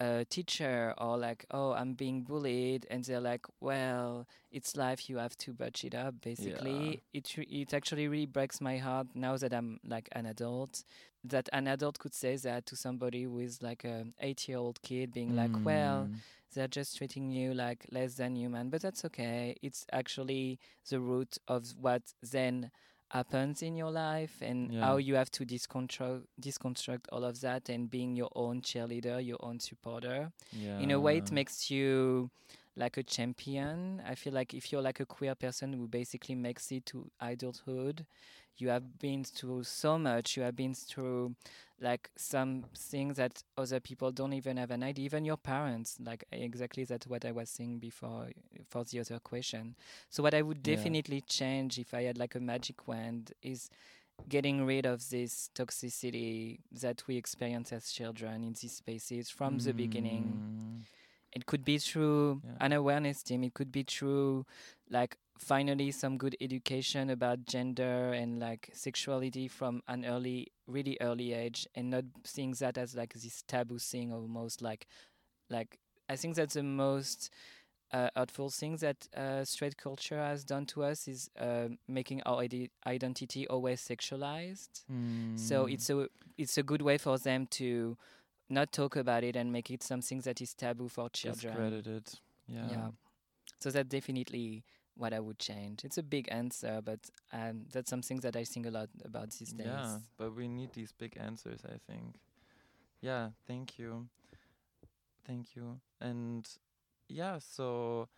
a 0.00 0.24
teacher 0.24 0.94
or 0.98 1.18
like 1.18 1.44
oh 1.50 1.72
i'm 1.72 1.92
being 1.94 2.22
bullied 2.22 2.86
and 2.90 3.04
they're 3.04 3.20
like 3.20 3.46
well 3.60 4.26
it's 4.50 4.74
life 4.76 5.10
you 5.10 5.18
have 5.18 5.36
to 5.36 5.52
budge 5.52 5.84
it 5.84 5.94
up 5.94 6.14
basically. 6.22 7.02
It 7.12 7.30
it 7.38 7.74
actually 7.74 8.08
really 8.08 8.26
breaks 8.26 8.60
my 8.60 8.78
heart 8.78 9.08
now 9.14 9.36
that 9.36 9.52
i'm 9.52 9.78
like 9.84 10.08
an 10.12 10.26
adult 10.26 10.84
that 11.22 11.48
an 11.52 11.66
adult 11.68 11.98
could 11.98 12.14
say 12.14 12.36
that 12.36 12.64
to 12.66 12.76
somebody 12.76 13.26
with 13.26 13.60
like 13.62 13.84
a 13.84 14.06
8 14.20 14.48
year 14.48 14.58
old 14.58 14.80
kid 14.82 15.12
being 15.12 15.36
like 15.36 15.52
well 15.64 16.08
Mm. 16.08 16.16
they're 16.54 16.66
just 16.80 16.96
treating 16.96 17.30
you 17.30 17.52
like 17.54 17.84
less 17.92 18.14
than 18.14 18.34
human 18.36 18.70
but 18.70 18.80
that's 18.82 19.04
okay. 19.04 19.54
It's 19.62 19.86
actually 19.92 20.58
the 20.88 20.98
root 20.98 21.38
of 21.46 21.62
what 21.78 22.02
then 22.22 22.70
happens 23.10 23.62
in 23.62 23.76
your 23.76 23.90
life 23.90 24.36
and 24.40 24.72
Yeah. 24.72 24.84
how 24.86 24.96
you 24.98 25.14
have 25.16 25.30
to 25.32 25.44
disconstruct 25.44 26.26
disconstruct 26.40 27.08
all 27.12 27.24
of 27.24 27.40
that 27.40 27.68
and 27.68 27.90
being 27.90 28.16
your 28.16 28.30
own 28.34 28.60
cheerleader 28.62 29.24
your 29.24 29.38
own 29.44 29.58
supporter 29.60 30.30
yeah. 30.52 30.78
in 30.78 30.90
a 30.90 30.98
way 31.00 31.16
it 31.18 31.32
makes 31.32 31.70
you 31.70 32.30
like 32.76 32.96
a 32.96 33.02
champion 33.02 34.00
i 34.06 34.14
feel 34.14 34.32
like 34.32 34.54
if 34.54 34.70
you're 34.70 34.80
like 34.82 35.00
a 35.00 35.06
queer 35.06 35.34
person 35.34 35.72
who 35.72 35.88
basically 35.88 36.36
makes 36.36 36.70
it 36.70 36.86
to 36.86 37.10
adulthood 37.20 38.06
you 38.58 38.68
have 38.68 38.98
been 38.98 39.24
through 39.24 39.62
so 39.64 39.98
much 39.98 40.36
you 40.36 40.42
have 40.42 40.56
been 40.56 40.74
through 40.74 41.34
like 41.80 42.10
some 42.16 42.64
things 42.76 43.16
that 43.16 43.42
other 43.56 43.80
people 43.80 44.12
don't 44.12 44.34
even 44.34 44.56
have 44.58 44.70
an 44.70 44.82
idea 44.82 45.04
even 45.04 45.24
your 45.24 45.36
parents 45.38 45.96
like 46.04 46.24
exactly 46.32 46.84
that's 46.84 47.06
what 47.06 47.24
i 47.24 47.32
was 47.32 47.48
saying 47.48 47.78
before 47.78 48.28
for 48.68 48.84
the 48.84 49.00
other 49.00 49.18
question 49.18 49.74
so 50.10 50.22
what 50.22 50.34
i 50.34 50.42
would 50.42 50.58
Yeah. 50.66 50.74
definitely 50.76 51.22
change 51.22 51.78
if 51.78 51.94
i 51.94 52.02
had 52.02 52.18
like 52.18 52.34
a 52.34 52.40
magic 52.40 52.86
wand 52.86 53.32
is 53.42 53.70
getting 54.28 54.66
rid 54.66 54.84
of 54.86 55.08
this 55.10 55.48
toxicity 55.54 56.60
that 56.70 57.02
we 57.06 57.16
experience 57.16 57.72
as 57.72 57.90
children 57.90 58.44
in 58.44 58.52
these 58.60 58.72
spaces 58.72 59.30
from 59.30 59.58
the 59.58 59.72
beginning 59.72 60.42
Mm. 60.42 60.84
It 61.32 61.46
could 61.46 61.64
be 61.64 61.78
through 61.78 62.40
Yeah. 62.44 62.56
an 62.66 62.72
awareness 62.72 63.22
team 63.22 63.44
it 63.44 63.54
could 63.54 63.70
be 63.72 63.82
through 63.84 64.44
like 64.90 65.16
finally 65.38 65.90
some 65.90 66.18
good 66.18 66.36
education 66.40 67.08
about 67.10 67.46
gender 67.46 68.12
and 68.12 68.38
like 68.40 68.68
sexuality 68.72 69.48
from 69.48 69.82
an 69.88 70.04
early 70.04 70.48
really 70.66 70.96
early 71.00 71.32
age 71.32 71.66
and 71.74 71.90
not 71.90 72.04
seeing 72.24 72.52
that 72.58 72.76
as 72.76 72.94
like 72.94 73.14
this 73.14 73.42
taboo 73.46 73.78
thing 73.78 74.12
almost 74.12 74.60
like 74.60 74.86
like 75.48 75.78
i 76.08 76.16
think 76.16 76.34
that's 76.34 76.54
the 76.54 76.62
most 76.62 77.30
uh, 77.92 78.08
hurtful 78.14 78.50
thing 78.50 78.76
that 78.76 79.08
uh, 79.16 79.44
straight 79.44 79.76
culture 79.76 80.18
has 80.18 80.44
done 80.44 80.64
to 80.64 80.82
us 80.84 81.08
is 81.08 81.28
uh, 81.40 81.66
making 81.88 82.22
our 82.24 82.42
ide- 82.42 82.70
identity 82.86 83.48
always 83.48 83.80
sexualized 83.80 84.82
so 85.36 85.64
Mm. 85.66 85.72
it's 85.72 85.90
a 85.90 86.08
it's 86.38 86.58
a 86.58 86.62
good 86.62 86.82
way 86.82 86.98
for 86.98 87.18
them 87.18 87.46
to 87.46 87.96
not 88.50 88.72
talk 88.72 88.96
about 88.96 89.24
it 89.24 89.36
and 89.36 89.52
make 89.52 89.70
it 89.70 89.82
something 89.82 90.20
that 90.20 90.40
is 90.40 90.54
taboo 90.54 90.88
for 90.88 91.08
children. 91.10 91.54
discredited. 91.54 92.08
Yeah. 92.46 92.70
Yeah. 92.70 92.88
So 93.58 93.70
that's 93.70 93.88
definitely 93.88 94.64
what 94.96 95.12
I 95.12 95.20
would 95.20 95.38
change. 95.38 95.84
It's 95.84 95.98
a 95.98 96.02
big 96.02 96.28
answer, 96.30 96.80
but 96.84 97.00
um, 97.32 97.66
that's 97.72 97.90
something 97.90 98.20
that 98.20 98.36
I 98.36 98.44
think 98.44 98.66
a 98.66 98.70
lot 98.70 98.88
about 99.04 99.30
these 99.30 99.52
days. 99.52 99.66
Yeah, 99.66 99.98
but 100.18 100.34
we 100.34 100.48
need 100.48 100.72
these 100.72 100.92
big 100.92 101.16
answers, 101.18 101.60
I 101.64 101.78
think. 101.90 102.16
Yeah, 103.00 103.30
thank 103.46 103.78
you. 103.78 104.08
Thank 105.26 105.56
you. 105.56 105.80
And 106.00 106.46
yeah, 107.08 107.38
so 107.38 108.08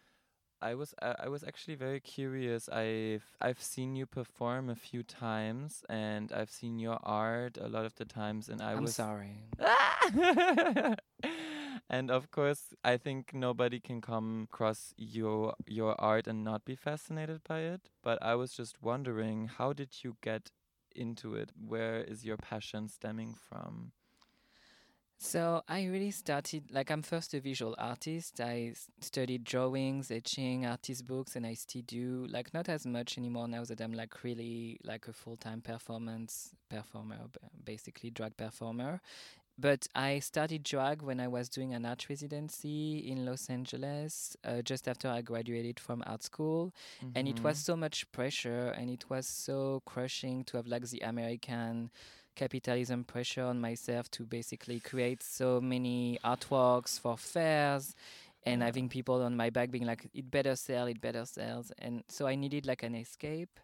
I 0.62 0.74
was 0.74 0.94
I, 1.02 1.14
I 1.24 1.28
was 1.28 1.42
actually 1.44 1.74
very 1.74 2.00
curious. 2.00 2.68
I've 2.68 3.24
I've 3.40 3.60
seen 3.60 3.96
you 3.96 4.06
perform 4.06 4.70
a 4.70 4.76
few 4.76 5.02
times 5.02 5.84
and 5.88 6.32
I've 6.32 6.50
seen 6.50 6.78
your 6.78 6.98
art 7.02 7.58
a 7.60 7.68
lot 7.68 7.84
of 7.84 7.96
the 7.96 8.04
times 8.04 8.48
and 8.48 8.62
I 8.62 8.72
I'm 8.72 8.82
was 8.82 8.94
sorry. 8.94 9.44
and 11.90 12.10
of 12.10 12.30
course, 12.30 12.74
I 12.84 12.96
think 12.96 13.34
nobody 13.34 13.80
can 13.80 14.00
come 14.00 14.48
across 14.52 14.94
your 14.96 15.54
your 15.66 16.00
art 16.00 16.26
and 16.26 16.44
not 16.44 16.64
be 16.64 16.76
fascinated 16.76 17.40
by 17.46 17.60
it. 17.60 17.90
But 18.02 18.22
I 18.22 18.34
was 18.36 18.52
just 18.52 18.82
wondering, 18.82 19.48
how 19.48 19.72
did 19.72 20.04
you 20.04 20.16
get 20.22 20.50
into 20.94 21.34
it? 21.34 21.50
Where 21.56 22.02
is 22.02 22.24
your 22.24 22.36
passion 22.36 22.88
stemming 22.88 23.34
from? 23.34 23.92
So 25.24 25.62
I 25.68 25.84
really 25.84 26.10
started 26.10 26.64
like 26.72 26.90
I'm 26.90 27.00
first 27.02 27.32
a 27.32 27.40
visual 27.40 27.76
artist. 27.78 28.40
I 28.40 28.74
studied 29.00 29.44
drawings, 29.44 30.10
etching, 30.10 30.66
artist 30.66 31.06
books, 31.06 31.36
and 31.36 31.46
I 31.46 31.54
still 31.54 31.82
do 31.86 32.26
like 32.28 32.52
not 32.52 32.68
as 32.68 32.84
much 32.86 33.16
anymore 33.18 33.46
now 33.46 33.62
that 33.64 33.80
I'm 33.80 33.92
like 33.92 34.24
really 34.24 34.80
like 34.82 35.06
a 35.06 35.12
full 35.12 35.36
time 35.36 35.60
performance 35.60 36.56
performer, 36.68 37.18
basically 37.64 38.10
drag 38.10 38.36
performer. 38.36 39.00
But 39.58 39.86
I 39.94 40.18
started 40.18 40.64
drag 40.64 41.02
when 41.02 41.20
I 41.20 41.28
was 41.28 41.48
doing 41.48 41.72
an 41.72 41.86
art 41.86 42.08
residency 42.08 42.98
in 42.98 43.24
Los 43.24 43.48
Angeles, 43.48 44.36
uh, 44.44 44.62
just 44.62 44.88
after 44.88 45.08
I 45.08 45.22
graduated 45.22 45.78
from 45.78 46.02
art 46.04 46.24
school 46.24 46.72
and 47.14 47.28
it 47.28 47.44
was 47.44 47.58
Mhm. 47.58 47.64
so 47.64 47.76
much 47.76 48.10
pressure 48.10 48.68
and 48.76 48.90
it 48.90 49.08
was 49.08 49.28
so 49.28 49.82
crushing 49.86 50.42
to 50.44 50.56
have 50.56 50.66
like 50.66 50.88
the 50.88 51.00
american 51.02 51.90
capitalism 52.34 53.04
pressure 53.04 53.44
on 53.44 53.60
myself 53.60 54.10
to 54.12 54.24
basically 54.24 54.80
create 54.80 55.22
so 55.22 55.60
many 55.60 56.18
artworks 56.24 56.98
for 56.98 57.16
fairs 57.16 57.94
and 58.44 58.62
having 58.62 58.88
people 58.88 59.22
on 59.22 59.36
my 59.36 59.50
back 59.50 59.70
being 59.70 59.86
like 59.86 60.08
it 60.14 60.30
better 60.30 60.56
sell 60.56 60.86
it 60.86 61.00
better 61.00 61.24
sells. 61.24 61.72
And 61.78 62.02
so 62.08 62.26
i 62.26 62.34
needed 62.34 62.66
like 62.66 62.82
an 62.82 62.94
escape. 62.94 63.60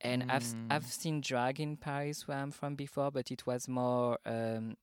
And 0.00 0.24
I've 0.28 0.42
s- 0.42 0.56
I've 0.70 0.84
Mm. 0.84 0.90
seen 0.92 1.20
drag 1.20 1.60
in 1.60 1.76
Paris 1.76 2.26
where 2.26 2.38
I'm 2.38 2.50
from 2.50 2.74
before, 2.74 3.10
but 3.10 3.30
it 3.30 3.46
was 3.46 3.68
more 3.68 4.18
um, 4.26 4.76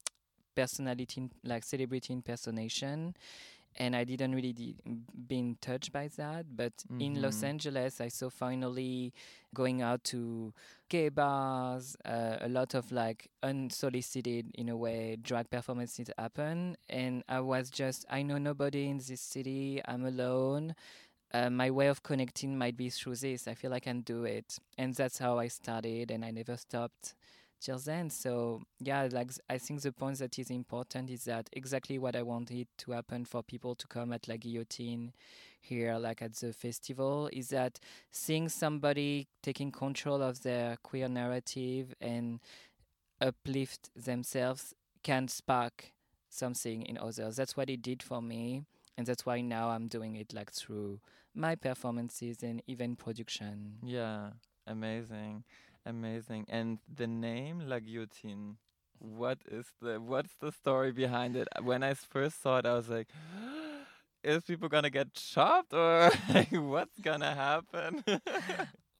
personality, 0.55 1.29
like 1.43 1.63
celebrity 1.63 2.13
impersonation, 2.13 3.15
and 3.77 3.95
I 3.95 4.03
didn't 4.03 4.33
really 4.35 4.53
de- 4.53 4.75
been 5.27 5.57
touched 5.61 5.91
by 5.91 6.07
that. 6.17 6.45
But 6.55 6.73
in 6.99 7.21
Los 7.21 7.41
Mhm. 7.41 7.47
Angeles, 7.47 8.01
I 8.01 8.09
saw 8.09 8.29
finally 8.29 9.13
going 9.53 9.81
out 9.81 10.03
to 10.05 10.53
gay 10.89 11.09
bars, 11.09 11.95
uh, 12.05 12.37
a 12.41 12.49
lot 12.49 12.73
of 12.75 12.91
like 12.91 13.29
unsolicited, 13.43 14.51
in 14.55 14.69
a 14.69 14.77
way, 14.77 15.15
drag 15.21 15.49
performances 15.49 16.09
happen, 16.17 16.75
and 16.89 17.23
I 17.27 17.39
was 17.41 17.69
just 17.69 18.05
I 18.09 18.21
know 18.23 18.37
nobody 18.37 18.87
in 18.89 18.97
this 18.97 19.21
city. 19.21 19.81
I'm 19.85 20.05
alone 20.05 20.75
uh, 21.33 21.49
my 21.49 21.69
way 21.69 21.87
of 21.87 22.01
connecting 22.03 22.57
might 22.57 22.75
be 22.77 22.89
through 22.89 23.15
this. 23.15 23.47
I 23.47 23.53
feel 23.53 23.73
I 23.73 23.79
can 23.79 24.01
do 24.01 24.23
it, 24.25 24.57
and 24.77 24.95
that's 24.95 25.17
how 25.19 25.37
I 25.39 25.47
started, 25.47 26.11
and 26.11 26.25
I 26.25 26.31
never 26.31 26.57
stopped 26.57 27.13
till 27.59 27.79
then. 27.79 28.09
So 28.09 28.61
yeah, 28.79 29.07
like 29.11 29.31
I 29.49 29.57
think 29.57 29.81
the 29.81 29.91
point 29.91 30.19
that 30.19 30.37
is 30.39 30.49
important 30.49 31.09
is 31.09 31.25
that 31.25 31.49
exactly 31.53 31.99
what 31.99 32.15
I 32.15 32.21
wanted 32.21 32.67
to 32.79 32.91
happen 32.91 33.25
for 33.25 33.43
people 33.43 33.75
to 33.75 33.87
come 33.87 34.13
at 34.13 34.27
La 34.27 34.37
Guillotine 34.37 35.13
here, 35.61 35.97
like 35.97 36.21
at 36.21 36.35
the 36.35 36.53
festival, 36.53 37.29
is 37.33 37.49
that 37.49 37.79
seeing 38.11 38.49
somebody 38.49 39.27
taking 39.43 39.71
control 39.71 40.21
of 40.21 40.41
their 40.43 40.77
queer 40.83 41.07
narrative 41.07 41.93
and 41.99 42.39
uplift 43.21 43.89
themselves 43.95 44.73
can 45.03 45.27
spark 45.27 45.91
something 46.29 46.83
in 46.83 46.97
others. 46.97 47.35
That's 47.35 47.57
what 47.57 47.69
it 47.69 47.81
did 47.81 48.01
for 48.01 48.21
me, 48.21 48.63
and 48.97 49.05
that's 49.05 49.25
why 49.25 49.41
now 49.41 49.69
I'm 49.69 49.87
doing 49.87 50.15
it 50.15 50.33
like 50.33 50.51
through 50.51 50.99
my 51.35 51.55
performances 51.55 52.37
and 52.43 52.61
even 52.67 52.95
production. 52.95 53.79
Yeah, 53.83 54.31
amazing, 54.65 55.43
amazing. 55.85 56.45
And 56.49 56.79
the 56.93 57.07
name 57.07 57.61
La 57.67 57.79
Guillotine, 57.79 58.57
what 58.99 59.39
is 59.49 59.65
the 59.81 59.99
what's 59.99 60.35
the 60.41 60.51
story 60.51 60.91
behind 60.91 61.35
it? 61.35 61.47
When 61.61 61.83
I 61.83 61.93
first 61.93 62.41
saw 62.41 62.57
it, 62.59 62.65
I 62.65 62.73
was 62.73 62.89
like, 62.89 63.07
is 64.23 64.43
people 64.43 64.69
gonna 64.69 64.89
get 64.89 65.13
chopped 65.13 65.73
or 65.73 66.11
like, 66.33 66.51
what's 66.51 66.99
gonna 66.99 67.33
happen? 67.33 68.03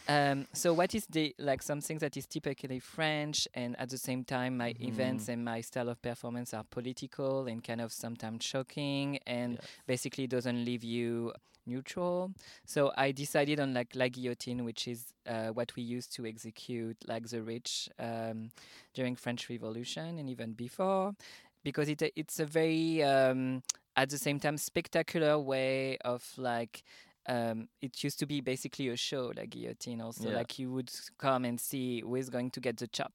Um, 0.06 0.46
so 0.52 0.75
what 0.75 0.94
is 0.94 1.06
the 1.06 1.34
like 1.38 1.62
something 1.62 1.99
that 1.99 2.16
is 2.16 2.26
typically 2.26 2.78
French, 2.78 3.49
and 3.54 3.75
at 3.80 3.88
the 3.88 3.96
same 3.99 4.23
time, 4.25 4.58
my 4.58 4.73
Mhm. 4.75 4.88
events 4.88 5.28
and 5.28 5.44
my 5.44 5.62
style 5.62 5.88
of 5.88 6.02
performance 6.02 6.52
are 6.52 6.64
political 6.64 7.46
and 7.46 7.64
kind 7.64 7.80
of 7.80 7.90
sometimes 7.92 8.44
shocking, 8.44 9.18
and 9.26 9.54
Yes. 9.54 9.68
basically 9.87 10.26
doesn't 10.26 10.62
leave 10.64 10.84
you 10.84 11.32
neutral. 11.66 12.30
So 12.66 12.92
I 12.99 13.12
decided 13.12 13.58
on 13.61 13.73
like 13.73 13.94
La 13.94 14.08
Guillotine, 14.08 14.64
which 14.64 14.87
is 14.87 15.14
uh, 15.26 15.49
what 15.49 15.75
we 15.76 15.82
used 15.82 16.12
to 16.16 16.26
execute 16.26 16.99
like 17.08 17.26
the 17.28 17.40
rich 17.42 17.88
um, 17.99 18.50
during 18.92 19.16
French 19.16 19.49
Revolution 19.49 20.18
and 20.18 20.28
even 20.28 20.52
before, 20.52 21.14
because 21.62 21.88
it 21.88 22.02
it's 22.14 22.38
a 22.40 22.44
very 22.44 23.02
um, 23.02 23.62
at 23.96 24.11
the 24.11 24.18
same 24.18 24.38
time 24.38 24.58
spectacular 24.58 25.38
way 25.38 25.96
of 26.04 26.23
like. 26.37 26.82
Um, 27.26 27.68
it 27.80 28.02
used 28.04 28.18
to 28.20 28.26
be 28.26 28.40
basically 28.40 28.88
a 28.88 28.96
show, 28.96 29.32
like 29.36 29.50
guillotine. 29.50 30.00
Also, 30.00 30.28
Yeah. 30.30 30.36
like 30.36 30.58
you 30.58 30.70
would 30.72 30.90
come 31.18 31.44
and 31.44 31.58
see 31.60 32.00
who 32.00 32.16
is 32.16 32.28
going 32.30 32.50
to 32.52 32.60
get 32.60 32.76
the 32.78 32.86
chop 32.88 33.12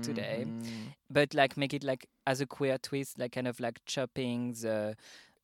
today 0.00 0.46
Mhm. 0.46 0.94
but 1.10 1.34
like 1.34 1.56
make 1.58 1.74
it 1.74 1.84
like 1.84 2.06
as 2.26 2.40
a 2.40 2.46
queer 2.46 2.78
twist, 2.78 3.18
like 3.18 3.32
kind 3.32 3.46
of 3.46 3.60
like 3.60 3.78
chopping 3.84 4.52
the 4.54 4.96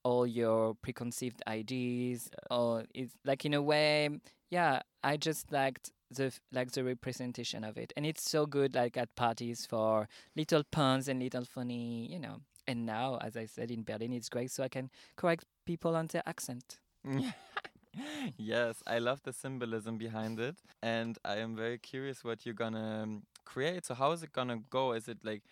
all 0.04 0.26
your 0.26 0.74
preconceived 0.76 1.42
ideas, 1.46 2.30
or 2.50 2.84
it's 2.94 3.12
like 3.24 3.44
in 3.44 3.52
a 3.54 3.60
way, 3.62 4.08
yeah. 4.50 4.80
I 5.04 5.16
just 5.18 5.52
liked 5.52 5.90
the 6.10 6.32
like 6.50 6.70
the 6.72 6.82
representation 6.82 7.62
of 7.62 7.76
it, 7.76 7.92
and 7.96 8.06
it's 8.06 8.22
so 8.30 8.46
good 8.46 8.74
like 8.74 8.96
at 8.96 9.14
parties 9.16 9.66
for 9.66 10.08
little 10.34 10.64
puns 10.64 11.08
and 11.08 11.20
little 11.20 11.44
funny, 11.44 12.06
you 12.10 12.18
know. 12.18 12.40
And 12.66 12.86
now, 12.86 13.18
as 13.18 13.36
I 13.36 13.44
said 13.46 13.70
in 13.70 13.82
Berlin, 13.84 14.12
it's 14.12 14.28
great, 14.30 14.50
so 14.50 14.62
I 14.64 14.68
can 14.68 14.90
correct 15.16 15.44
people 15.66 15.94
on 15.94 16.06
their 16.06 16.22
accent. 16.26 16.78
yes, 18.36 18.82
I 18.86 18.98
love 18.98 19.22
the 19.22 19.32
symbolism 19.32 19.98
behind 19.98 20.38
it, 20.40 20.56
and 20.82 21.18
I 21.24 21.36
am 21.36 21.56
very 21.56 21.78
curious 21.78 22.24
what 22.24 22.44
you're 22.44 22.54
gonna 22.54 23.02
um, 23.02 23.22
create. 23.44 23.86
So, 23.86 23.94
how 23.94 24.12
is 24.12 24.22
it 24.22 24.32
gonna 24.32 24.58
go? 24.70 24.92
Is 24.92 25.08
it 25.08 25.18
like 25.24 25.42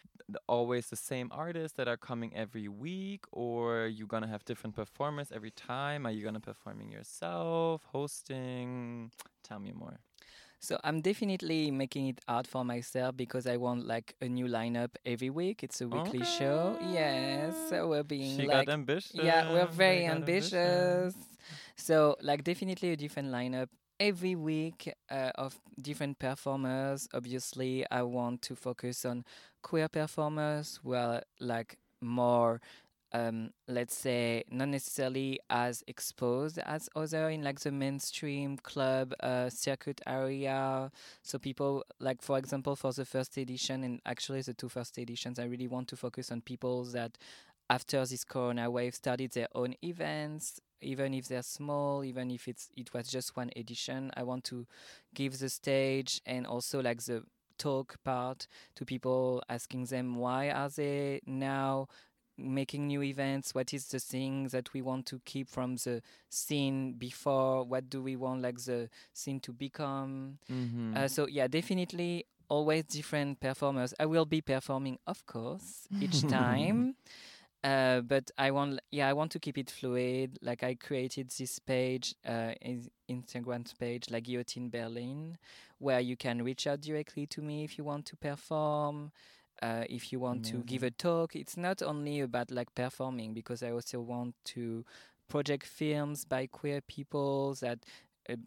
always 0.49 0.89
the 0.89 0.97
same 0.97 1.29
artists 1.33 1.77
that 1.77 1.89
are 1.89 1.97
coming 1.97 2.35
every 2.35 2.69
week, 2.69 3.25
or 3.33 3.87
you 3.87 4.07
gonna 4.07 4.27
have 4.29 4.45
different 4.45 4.77
performers 4.77 5.33
every 5.33 5.51
time? 5.51 6.07
Are 6.07 6.11
you 6.13 6.25
gonna 6.25 6.41
performing 6.41 6.91
yourself, 6.91 7.83
hosting? 7.93 9.11
Tell 9.43 9.59
me 9.59 9.73
more. 9.73 9.99
So 10.59 10.79
I'm 10.83 11.01
definitely 11.01 11.71
making 11.71 12.09
it 12.09 12.21
hard 12.27 12.47
for 12.47 12.65
myself 12.65 13.17
because 13.17 13.47
I 13.47 13.57
want 13.57 13.87
like 13.87 14.15
a 14.21 14.29
new 14.29 14.47
lineup 14.47 14.91
every 15.05 15.31
week. 15.31 15.63
It's 15.63 15.81
a 15.81 15.89
weekly 15.89 16.25
show. 16.25 16.77
Yes, 16.93 17.55
so 17.69 17.89
we're 17.89 18.03
being 18.03 18.37
She 18.37 18.47
like 18.47 18.67
got 18.67 18.73
ambitious. 18.73 19.15
yeah, 19.15 19.53
we're 19.53 19.67
very 19.67 20.07
got 20.07 20.17
ambitious. 20.17 21.15
So 21.77 22.17
like 22.23 22.45
definitely 22.45 22.91
a 22.91 22.97
different 22.97 23.29
lineup 23.29 23.69
every 23.99 24.35
week 24.35 24.93
uh, 25.11 25.31
of 25.37 25.59
different 25.81 26.19
performers. 26.19 27.09
Obviously, 27.15 27.85
I 27.91 28.03
want 28.03 28.43
to 28.43 28.57
focus 28.57 29.05
on 29.05 29.25
queer 29.63 29.89
performers 29.89 30.81
who 30.83 30.95
are 30.95 31.23
like 31.41 31.79
more 32.01 32.61
um, 33.13 33.51
let's 33.69 33.97
say 33.97 34.45
not 34.51 34.69
necessarily 34.69 35.41
as 35.49 35.83
exposed 35.87 36.59
as 36.59 36.89
other 36.97 37.31
in 37.31 37.43
like 37.43 37.61
the 37.61 37.71
mainstream 37.71 38.59
club 38.59 39.15
uh, 39.21 39.49
circuit 39.49 40.01
area 40.07 40.91
so 41.23 41.39
people 41.39 41.85
like 42.01 42.21
for 42.21 42.37
example 42.37 42.77
for 42.77 42.93
the 42.93 43.05
first 43.05 43.37
edition 43.39 43.85
and 43.85 44.01
actually 44.05 44.43
the 44.43 44.53
two 44.55 44.69
first 44.69 44.99
editions 44.99 45.39
i 45.39 45.45
really 45.45 45.69
want 45.69 45.89
to 45.89 45.97
focus 45.97 46.31
on 46.31 46.41
people 46.41 46.85
that 46.85 47.17
after 47.71 48.05
this 48.05 48.25
corona 48.25 48.71
wave 48.71 48.95
started 48.95 49.31
their 49.33 49.49
own 49.55 49.75
events 49.83 50.61
even 50.81 51.15
if 51.15 51.29
they're 51.29 51.43
small 51.43 52.05
even 52.05 52.31
if 52.31 52.49
it's 52.49 52.69
it 52.77 52.93
was 52.93 53.09
just 53.09 53.37
one 53.37 53.51
edition 53.57 54.11
i 54.17 54.23
want 54.23 54.45
to 54.45 54.67
give 55.15 55.39
the 55.39 55.49
stage 55.49 56.21
and 56.27 56.47
also 56.47 56.81
like 56.83 57.03
the 57.05 57.23
talk 57.59 57.97
part 58.05 58.47
to 58.75 58.85
people 58.85 59.43
asking 59.49 59.85
them 59.87 60.17
why 60.17 60.51
are 60.51 60.69
they 60.69 61.21
now 61.27 61.87
making 62.39 62.87
new 62.87 63.03
events 63.03 63.55
what 63.55 63.73
is 63.73 63.89
the 63.89 63.99
thing 63.99 64.49
that 64.49 64.73
we 64.73 64.83
want 64.83 65.07
to 65.07 65.21
keep 65.25 65.49
from 65.49 65.77
the 65.77 66.03
scene 66.29 66.93
before 66.93 67.65
what 67.65 67.89
do 67.89 68.03
we 68.03 68.15
want 68.15 68.43
like 68.43 68.59
the 68.65 68.89
scene 69.13 69.41
to 69.41 69.53
become. 69.53 70.39
Mm-hmm. 70.53 70.97
uh, 70.97 71.09
so 71.09 71.27
yeah 71.27 71.47
definitely 71.47 72.27
always 72.49 72.85
different 72.85 73.41
performers. 73.41 73.93
I 73.99 74.07
will 74.07 74.27
be 74.27 74.41
performing 74.41 74.99
of 75.07 75.25
course 75.27 75.89
each 76.01 76.23
time 76.29 76.95
uh, 77.67 78.01
but 78.01 78.31
i 78.39 78.51
want 78.51 78.79
yeah 78.93 79.09
i 79.09 79.13
want 79.13 79.31
to 79.33 79.39
keep 79.39 79.59
it 79.59 79.71
fluid. 79.71 80.39
Like 80.41 80.63
i 80.63 80.75
created 80.75 81.31
this 81.31 81.59
page 81.59 82.15
uh, 82.25 82.53
instagram 83.11 83.79
page 83.79 84.05
like 84.11 84.25
guillotine 84.25 84.71
berlin 84.71 85.37
where 85.79 86.01
you 86.01 86.17
can 86.17 86.43
reach 86.43 86.67
out 86.67 86.81
directly 86.81 87.27
to 87.27 87.43
me 87.43 87.65
if 87.65 87.77
you 87.77 87.85
want 87.85 88.07
to 88.07 88.17
perform 88.17 89.11
uh, 89.63 89.85
if 89.89 90.13
you 90.13 90.21
want 90.21 90.45
to 90.45 90.63
give 90.65 90.83
a 90.83 90.91
talk. 90.91 91.35
It's 91.35 91.57
not 91.57 91.83
only 91.83 92.21
about 92.21 92.51
like 92.51 92.75
performing 92.75 93.35
because 93.35 93.63
i 93.63 93.71
also 93.71 94.01
want 94.01 94.35
to 94.55 94.85
project 95.29 95.67
films 95.67 96.25
by 96.25 96.47
queer 96.47 96.81
people 96.81 97.55
that 97.61 97.81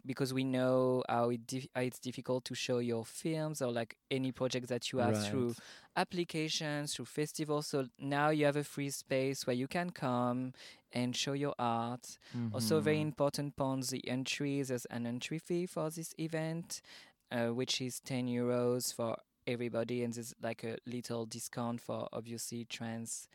because 0.04 0.32
we 0.32 0.44
know 0.44 1.02
how, 1.08 1.30
it 1.30 1.46
dif- 1.46 1.68
how 1.74 1.82
it's 1.82 1.98
difficult 1.98 2.44
to 2.46 2.54
show 2.54 2.78
your 2.78 3.04
films 3.04 3.60
or 3.62 3.72
like 3.72 3.96
any 4.10 4.32
project 4.32 4.68
that 4.68 4.92
you 4.92 4.98
have 4.98 5.16
through 5.16 5.54
applications 5.96 6.94
through 6.94 7.04
festivals. 7.06 7.66
So 7.68 7.86
now 7.98 8.30
you 8.30 8.44
have 8.46 8.56
a 8.56 8.64
free 8.64 8.90
space 8.90 9.46
where 9.46 9.56
you 9.56 9.66
can 9.68 9.90
come 9.90 10.52
and 10.92 11.14
show 11.16 11.32
your 11.32 11.54
art. 11.58 12.18
Also 12.52 12.80
very 12.80 13.00
Mhm. 13.00 13.02
important 13.02 13.56
point 13.56 13.88
the 13.88 14.06
entry 14.08 14.62
there's 14.62 14.86
an 14.86 15.06
entry 15.06 15.38
fee 15.38 15.66
for 15.66 15.90
this 15.90 16.14
event 16.18 16.80
uh, 17.30 17.48
which 17.48 17.80
is 17.80 18.00
10 18.00 18.26
euros 18.26 18.92
for 18.94 19.16
everybody 19.46 20.02
and 20.02 20.14
there's 20.14 20.34
like 20.42 20.64
a 20.64 20.76
little 20.86 21.24
discount 21.26 21.80
for 21.80 22.08
obviously 22.12 22.64
trans 22.64 23.28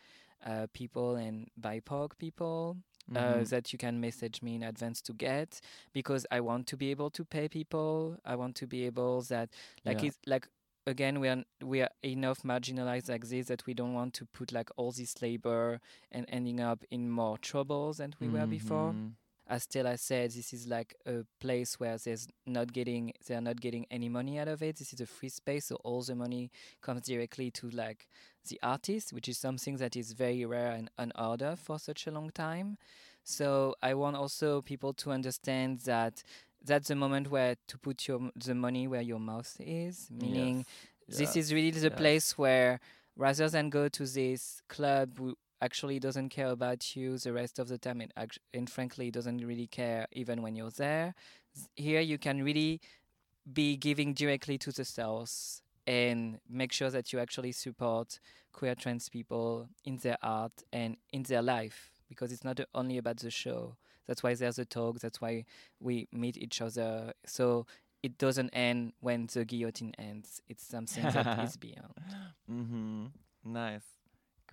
uh, 0.46 0.68
people 0.74 1.16
and 1.16 1.50
BIPOC 1.60 2.18
people 2.18 2.78
uh, 3.14 3.20
Mhm. 3.20 3.50
that 3.50 3.72
you 3.72 3.78
can 3.78 4.00
message 4.00 4.42
me 4.42 4.56
in 4.56 4.64
advance 4.64 5.02
to 5.04 5.14
get 5.14 5.62
because 5.94 6.26
I 6.32 6.40
want 6.42 6.68
to 6.68 6.78
be 6.78 6.90
able 6.92 7.10
to 7.12 7.24
pay 7.26 7.48
people. 7.48 8.18
I 8.26 8.36
want 8.36 8.56
to 8.58 8.68
be 8.68 8.86
able 8.86 9.22
that 9.24 9.50
like 9.86 10.02
Yeah. 10.02 10.08
it's 10.10 10.20
like 10.26 10.48
again 10.88 11.20
we 11.20 11.28
are 11.30 11.44
we 11.64 11.82
are 11.82 11.90
enough 12.04 12.44
marginalized 12.44 13.10
like 13.10 13.28
this 13.28 13.48
that 13.48 13.66
we 13.66 13.74
don't 13.74 13.94
want 13.94 14.14
to 14.16 14.26
put 14.26 14.52
like 14.52 14.70
all 14.78 14.92
this 14.92 15.22
labor 15.22 15.80
and 16.12 16.26
ending 16.30 16.60
up 16.60 16.84
in 16.90 17.10
more 17.10 17.38
troubles 17.38 17.98
than 17.98 18.14
we 18.20 18.28
were 18.30 18.46
before. 18.48 18.96
As 19.48 19.64
Stella 19.64 19.98
said, 19.98 20.32
this 20.32 20.54
is 20.54 20.68
like 20.68 20.96
a 21.06 21.24
place 21.40 21.80
where 21.80 21.98
there's 21.98 22.28
not 22.48 22.74
getting 22.74 23.14
they're 23.28 23.42
not 23.42 23.62
getting 23.62 23.86
any 23.92 24.10
money 24.10 24.40
out 24.40 24.48
of 24.48 24.64
it. 24.64 24.78
This 24.78 24.92
is 24.92 25.02
a 25.02 25.06
free 25.06 25.30
space, 25.30 25.66
so 25.66 25.76
all 25.84 26.02
the 26.02 26.16
money 26.16 26.52
comes 26.82 27.02
directly 27.04 27.52
to 27.52 27.70
like 27.70 28.08
the 28.50 28.60
artist, 28.64 29.14
which 29.14 29.30
is 29.30 29.38
something 29.38 29.78
that 29.78 29.96
is 29.96 30.14
very 30.14 30.46
rare 30.46 30.72
and 30.72 30.90
unheard 30.98 31.44
of 31.44 31.60
for 31.60 31.78
such 31.78 32.08
a 32.08 32.12
long 32.12 32.32
time. 32.32 32.78
So 33.24 33.76
I 33.84 33.94
want 33.94 34.16
also 34.16 34.62
people 34.62 34.94
to 34.94 35.12
understand 35.12 35.82
that 35.82 36.24
that's 36.64 36.88
the 36.88 36.96
moment 36.96 37.30
where 37.30 37.56
to 37.68 37.78
put 37.78 38.08
your 38.08 38.32
the 38.36 38.56
money 38.56 38.88
where 38.88 39.02
your 39.02 39.20
mouth 39.20 39.56
is, 39.60 40.10
meaning 40.12 40.66
Yes. 41.10 41.20
this 41.20 41.36
Yeah. 41.36 41.42
is 41.42 41.54
really 41.54 41.72
the 41.72 41.92
Yes. 41.92 41.98
place 41.98 42.38
where 42.38 42.80
rather 43.16 43.48
than 43.50 43.70
go 43.70 43.88
to 43.90 44.06
this 44.06 44.62
club 44.70 45.20
actually 45.66 46.00
doesn't 46.00 46.30
care 46.30 46.52
about 46.60 46.96
you 46.96 47.18
the 47.18 47.34
rest 47.34 47.60
of 47.60 47.68
the 47.68 47.78
time. 47.78 48.00
And, 48.02 48.12
act- 48.16 48.40
and 48.54 48.70
frankly 48.70 49.12
doesn't 49.12 49.40
really 49.52 49.68
care 49.68 50.08
even 50.22 50.42
when 50.44 50.56
you're 50.56 50.72
there. 50.86 51.14
Here 51.76 52.02
you 52.02 52.18
can 52.18 52.44
really 52.44 52.80
be 53.62 53.76
giving 53.78 54.14
directly 54.14 54.58
to 54.60 54.72
the 54.72 54.86
stars 54.86 55.62
and 55.88 56.40
make 56.50 56.72
sure 56.72 56.90
that 56.90 57.12
you 57.14 57.20
actually 57.20 57.52
support 57.52 58.20
queer 58.54 58.76
trans 58.76 59.10
people 59.10 59.68
in 59.84 59.98
their 59.98 60.18
art 60.22 60.56
and 60.74 60.98
in 61.12 61.24
their 61.24 61.42
life 61.42 61.92
because 62.10 62.32
it's 62.32 62.44
not 62.44 62.60
only 62.74 62.98
about 62.98 63.18
the 63.18 63.32
show. 63.32 63.76
That's 64.08 64.22
why 64.24 64.34
there's 64.36 64.60
a 64.60 64.66
talk 64.66 65.00
that's 65.00 65.20
why 65.22 65.46
we 65.80 66.08
meet 66.12 66.38
each 66.38 66.62
other. 66.62 67.14
So 67.26 67.66
it 68.04 68.18
doesn't 68.18 68.50
end 68.52 68.94
when 69.00 69.28
the 69.34 69.46
guillotine 69.46 69.94
ends. 69.98 70.42
It's 70.48 70.64
something 70.66 71.04
that 71.04 71.40
is 71.48 71.58
beyond. 71.58 71.94
Mm-hmm. 72.52 73.06
Nice. 73.46 73.95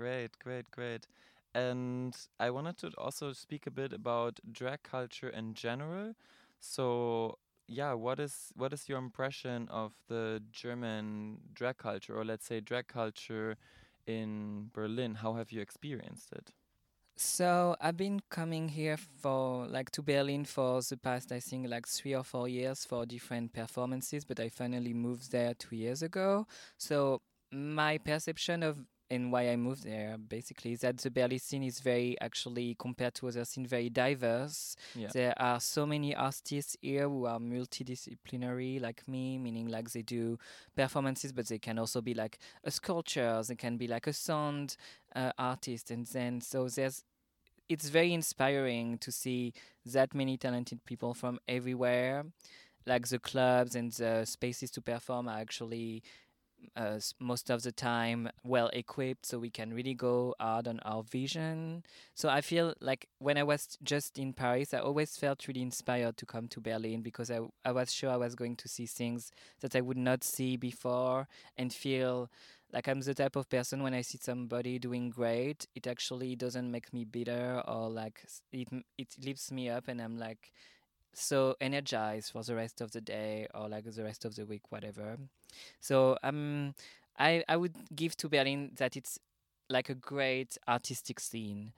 Great, 0.03 0.37
great, 0.41 0.69
great. 0.73 1.07
And 1.55 2.17
I 2.41 2.51
wanted 2.51 2.77
to 2.79 2.88
also 2.99 3.33
speak 3.33 3.67
a 3.67 3.71
bit 3.71 3.93
about 3.93 4.41
drag 4.51 4.83
culture 4.83 5.29
in 5.29 5.55
general. 5.55 6.15
So, 6.61 7.38
yeah, 7.69 7.93
what 7.95 8.19
is 8.19 8.53
what 8.57 8.73
is 8.73 8.88
your 8.88 8.99
impression 8.99 9.69
of 9.71 9.93
the 10.09 10.43
German 10.51 11.38
drag 11.55 11.79
culture, 11.79 12.17
or 12.19 12.25
let's 12.25 12.47
say 12.47 12.61
drag 12.61 12.88
culture 12.88 13.57
in 14.07 14.71
Berlin? 14.73 15.15
How 15.17 15.35
have 15.35 15.53
you 15.53 15.61
experienced 15.61 16.33
it? 16.33 16.53
So 17.17 17.77
I've 17.81 17.97
been 17.97 18.21
coming 18.31 18.69
here 18.69 18.97
for 18.97 19.67
like 19.67 19.91
to 19.93 20.03
Berlin 20.03 20.45
for 20.45 20.81
the 20.83 20.97
past 20.97 21.33
I 21.33 21.41
think 21.41 21.69
like 21.69 21.87
three 21.87 22.15
or 22.15 22.25
four 22.25 22.49
years 22.49 22.85
for 22.85 23.07
different 23.07 23.53
performances, 23.53 24.25
but 24.25 24.41
I 24.41 24.49
finally 24.49 24.95
moved 24.95 25.31
there 25.31 25.55
two 25.55 25.77
years 25.77 26.03
ago. 26.03 26.47
So 26.79 27.23
my 27.53 27.99
perception 27.99 28.62
of 28.62 28.79
and 29.12 29.31
why 29.31 29.51
I 29.51 29.57
moved 29.57 29.85
there 29.85 30.16
basically 30.16 30.72
is 30.72 30.81
that 30.81 30.96
the 30.96 31.11
Berlin 31.11 31.38
scene 31.38 31.62
is 31.62 31.81
very 31.81 32.16
actually 32.20 32.75
compared 32.79 33.14
to 33.16 33.29
other 33.29 33.44
scene 33.44 33.66
very 33.66 33.90
diverse. 33.90 34.75
Yeah. 34.94 35.09
There 35.12 35.35
are 35.37 35.61
so 35.61 35.85
many 35.85 36.14
artists 36.14 36.77
here 36.81 37.09
who 37.09 37.27
are 37.27 37.38
multidisciplinary 37.38 38.81
like 38.81 39.07
me, 39.07 39.38
meaning 39.38 39.68
like 39.68 39.90
they 39.90 40.03
do 40.03 40.38
performances, 40.75 41.31
but 41.33 41.46
they 41.46 41.59
can 41.59 41.79
also 41.79 42.01
be 42.01 42.14
like 42.14 42.38
a 42.64 42.70
sculpture, 42.70 43.42
they 43.46 43.55
can 43.55 43.77
be 43.77 43.87
like 43.87 44.07
a 44.07 44.12
sound 44.14 44.77
uh, 45.14 45.33
artist, 45.38 45.90
and 45.90 46.07
then 46.07 46.40
so 46.40 46.68
there's 46.68 47.05
it's 47.68 47.88
very 47.88 48.12
inspiring 48.12 48.98
to 48.98 49.12
see 49.12 49.53
that 49.85 50.14
many 50.14 50.37
talented 50.37 50.85
people 50.85 51.14
from 51.14 51.38
everywhere. 51.48 52.25
Like 52.85 53.07
the 53.07 53.18
clubs 53.18 53.77
and 53.77 53.92
the 53.92 54.25
spaces 54.25 54.70
to 54.72 54.81
perform 54.83 55.29
are 55.29 55.38
actually 55.38 56.03
uh, 56.77 56.98
most 57.18 57.51
of 57.51 57.62
the 57.62 57.72
time 57.72 58.31
well 58.44 58.70
equipped 58.72 59.27
so 59.27 59.38
we 59.38 59.51
can 59.51 59.72
really 59.72 59.94
go 59.94 60.35
hard 60.40 60.68
on 60.68 60.81
our 60.81 61.03
vision. 61.03 61.85
So 62.14 62.29
I 62.29 62.40
feel 62.40 62.75
like 62.81 63.09
when 63.18 63.37
I 63.37 63.42
was 63.42 63.79
just 63.83 64.18
in 64.18 64.33
Paris, 64.33 64.75
I 64.75 64.79
always 64.79 65.16
felt 65.16 65.46
really 65.48 65.62
inspired 65.62 66.16
to 66.18 66.27
come 66.27 66.48
to 66.48 66.61
Berlin 66.61 67.03
because 67.03 67.31
I, 67.31 67.40
I 67.64 67.72
was 67.72 67.92
sure 67.92 68.11
I 68.11 68.16
was 68.16 68.35
going 68.35 68.57
to 68.57 68.68
see 68.68 68.87
things 68.87 69.31
that 69.61 69.77
I 69.77 69.81
would 69.81 69.96
not 69.96 70.25
see 70.25 70.57
before 70.57 71.29
and 71.57 71.72
feel 71.72 72.31
like 72.72 72.88
I'm 72.88 73.01
the 73.01 73.14
type 73.14 73.37
of 73.37 73.48
person 73.51 73.83
when 73.83 73.94
I 73.94 74.01
see 74.01 74.18
somebody 74.20 74.79
doing 74.79 75.11
great, 75.11 75.66
it 75.75 75.87
actually 75.87 76.37
doesn't 76.37 76.70
make 76.70 76.92
me 76.92 77.05
bitter 77.05 77.62
or 77.68 77.90
like 77.90 78.25
it 78.51 78.68
it 78.96 79.09
lifts 79.22 79.53
me 79.53 79.68
up 79.68 79.88
and 79.88 80.01
I'm 80.01 80.18
like 80.18 80.53
so 81.14 81.57
energized 81.61 82.33
for 82.33 82.42
the 82.42 82.55
rest 82.55 82.81
of 82.81 82.92
the 82.92 83.01
day 83.01 83.46
or 83.55 83.68
like 83.68 83.85
the 83.85 84.03
rest 84.05 84.25
of 84.25 84.35
the 84.35 84.46
week, 84.46 84.62
whatever. 84.70 85.16
So 85.81 86.16
um, 86.22 86.75
I 87.18 87.44
I 87.48 87.57
would 87.57 87.75
give 87.94 88.16
to 88.18 88.29
Berlin 88.29 88.72
that 88.77 88.96
it's 88.96 89.18
like 89.68 89.88
a 89.88 89.94
great 89.94 90.57
artistic 90.68 91.20
scene. 91.20 91.72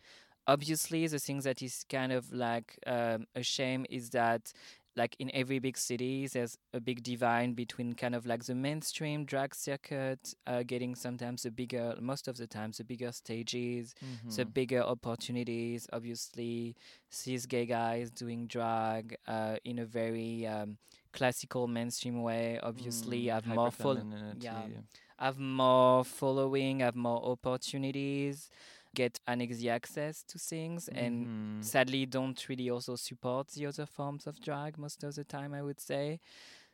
Obviously, 0.46 1.06
the 1.06 1.18
thing 1.18 1.40
that 1.40 1.62
is 1.62 1.84
kind 1.88 2.12
of 2.12 2.32
like 2.32 2.78
um, 2.86 3.26
a 3.34 3.42
shame 3.42 3.86
is 3.88 4.10
that 4.10 4.52
like 4.96 5.16
in 5.18 5.30
every 5.34 5.58
big 5.58 5.76
city, 5.76 6.26
there's 6.26 6.56
a 6.72 6.80
big 6.80 7.02
divide 7.02 7.54
between 7.56 7.94
kind 7.94 8.14
of 8.14 8.26
like 8.26 8.44
the 8.44 8.54
mainstream 8.54 9.24
drag 9.24 9.54
circuit, 9.54 10.34
uh, 10.46 10.62
getting 10.62 10.94
sometimes 10.94 11.42
the 11.42 11.50
bigger, 11.50 11.94
most 12.00 12.28
of 12.28 12.36
the 12.36 12.46
times 12.46 12.78
the 12.78 12.84
bigger 12.84 13.10
stages, 13.12 13.94
the 14.36 14.44
Mhm. 14.44 14.52
bigger 14.54 14.82
opportunities. 14.82 15.88
Obviously, 15.92 16.76
cis 17.10 17.46
gay 17.46 17.66
guys 17.66 18.10
doing 18.10 18.46
drag 18.46 19.16
uh, 19.26 19.56
in 19.64 19.78
a 19.78 19.84
very 19.84 20.46
um, 20.46 20.78
classical 21.12 21.66
mainstream 21.66 22.22
way. 22.22 22.58
Obviously, 22.62 23.24
Mm, 23.26 23.30
have 23.32 23.46
more 23.46 23.70
fol- 23.72 23.96
hyperfemininity. 23.96 24.42
yeah. 24.42 24.80
have 25.18 25.38
more 25.38 26.04
following, 26.04 26.80
have 26.80 26.96
more 26.96 27.22
opportunities, 27.24 28.48
get 28.94 29.20
an 29.26 29.40
easy 29.40 29.68
access 29.68 30.22
to 30.24 30.38
things, 30.38 30.88
and 30.88 31.26
Mhm. 31.26 31.64
sadly 31.64 32.06
don't 32.06 32.48
really 32.48 32.70
also 32.70 32.96
support 32.96 33.48
the 33.48 33.66
other 33.66 33.86
forms 33.86 34.26
of 34.26 34.40
drag 34.40 34.78
most 34.78 35.04
of 35.04 35.14
the 35.14 35.24
time. 35.24 35.52
I 35.54 35.62
would 35.62 35.80
say. 35.80 36.20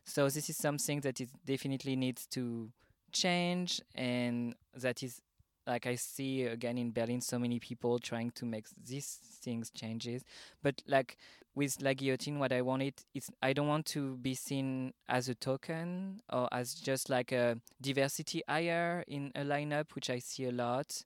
So 0.05 0.29
this 0.29 0.49
is 0.49 0.57
something 0.57 1.01
that 1.03 1.21
is 1.21 1.31
definitely 1.45 1.97
needs 1.97 2.27
to 2.29 2.71
change, 3.13 3.81
and 3.95 4.55
that 4.75 5.03
is 5.03 5.21
like 5.67 5.87
I 5.87 5.97
see 5.97 6.45
again 6.45 6.79
in 6.79 6.91
Berlin 6.93 7.21
so 7.21 7.39
many 7.39 7.61
people 7.61 7.99
trying 7.99 8.31
to 8.33 8.47
make 8.47 8.67
these 8.77 9.19
things 9.43 9.71
changes, 9.71 10.25
but 10.63 10.83
like 10.87 11.17
with 11.55 11.81
La 11.83 11.93
Guillotine, 11.93 12.39
what 12.39 12.53
I 12.53 12.63
wanted 12.63 12.95
is 13.13 13.29
I 13.43 13.53
don't 13.53 13.69
want 13.69 13.85
to 13.87 14.17
be 14.17 14.35
seen 14.35 14.95
as 15.09 15.29
a 15.29 15.35
token 15.35 16.21
or 16.33 16.49
as 16.53 16.75
just 16.75 17.11
like 17.11 17.33
a 17.33 17.59
diversity 17.81 18.43
hire 18.49 19.05
in 19.07 19.33
a 19.35 19.41
lineup, 19.43 19.95
which 19.95 20.09
I 20.11 20.21
see 20.21 20.45
a 20.47 20.53
lot 20.53 21.05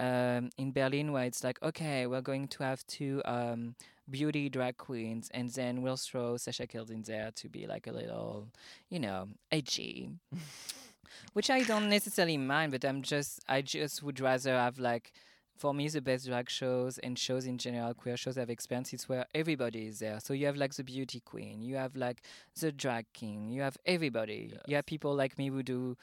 um, 0.00 0.50
in 0.56 0.72
Berlin, 0.72 1.12
where 1.12 1.24
it's 1.24 1.44
like, 1.44 1.62
okay, 1.62 2.06
we're 2.06 2.22
going 2.22 2.48
to 2.48 2.62
have 2.62 2.84
two 2.86 3.22
um, 3.26 3.74
beauty 4.08 4.48
drag 4.48 4.78
queens, 4.78 5.30
and 5.32 5.50
then 5.50 5.82
we'll 5.82 5.96
throw 5.96 6.36
Sasha 6.36 6.66
Kills 6.66 6.90
in 6.90 7.02
there 7.02 7.30
to 7.36 7.48
be 7.48 7.66
like 7.66 7.86
a 7.86 7.92
little, 7.92 8.48
you 8.88 8.98
know, 8.98 9.28
edgy. 9.52 10.10
Which 11.34 11.50
I 11.50 11.62
don't 11.62 11.88
necessarily 11.88 12.38
mind, 12.38 12.72
but 12.72 12.84
I'm 12.84 13.02
just, 13.02 13.40
I 13.48 13.62
just 13.62 14.02
would 14.02 14.20
rather 14.20 14.52
have 14.52 14.78
like 14.78 15.12
for 15.60 15.74
me, 15.74 15.88
the 15.88 16.00
best 16.00 16.26
drag 16.26 16.48
shows 16.48 16.96
and 16.98 17.18
shows 17.18 17.44
in 17.44 17.58
general, 17.58 17.92
queer 17.92 18.16
shows 18.16 18.38
I've 18.38 18.48
experienced, 18.48 18.94
is 18.94 19.10
where 19.10 19.26
everybody 19.34 19.88
is 19.88 19.98
there. 19.98 20.18
So 20.18 20.32
you 20.32 20.46
have 20.46 20.56
like 20.56 20.74
the 20.74 20.82
beauty 20.82 21.20
queen, 21.20 21.60
you 21.60 21.76
have 21.76 21.94
like 21.94 22.22
the 22.58 22.72
drag 22.72 23.04
king, 23.12 23.50
you 23.50 23.60
have 23.60 23.76
everybody. 23.84 24.54
You 24.66 24.76
have 24.76 24.86
people 24.86 25.14
like 25.14 25.36
me 25.36 25.48
who 25.48 25.62
do 25.62 25.98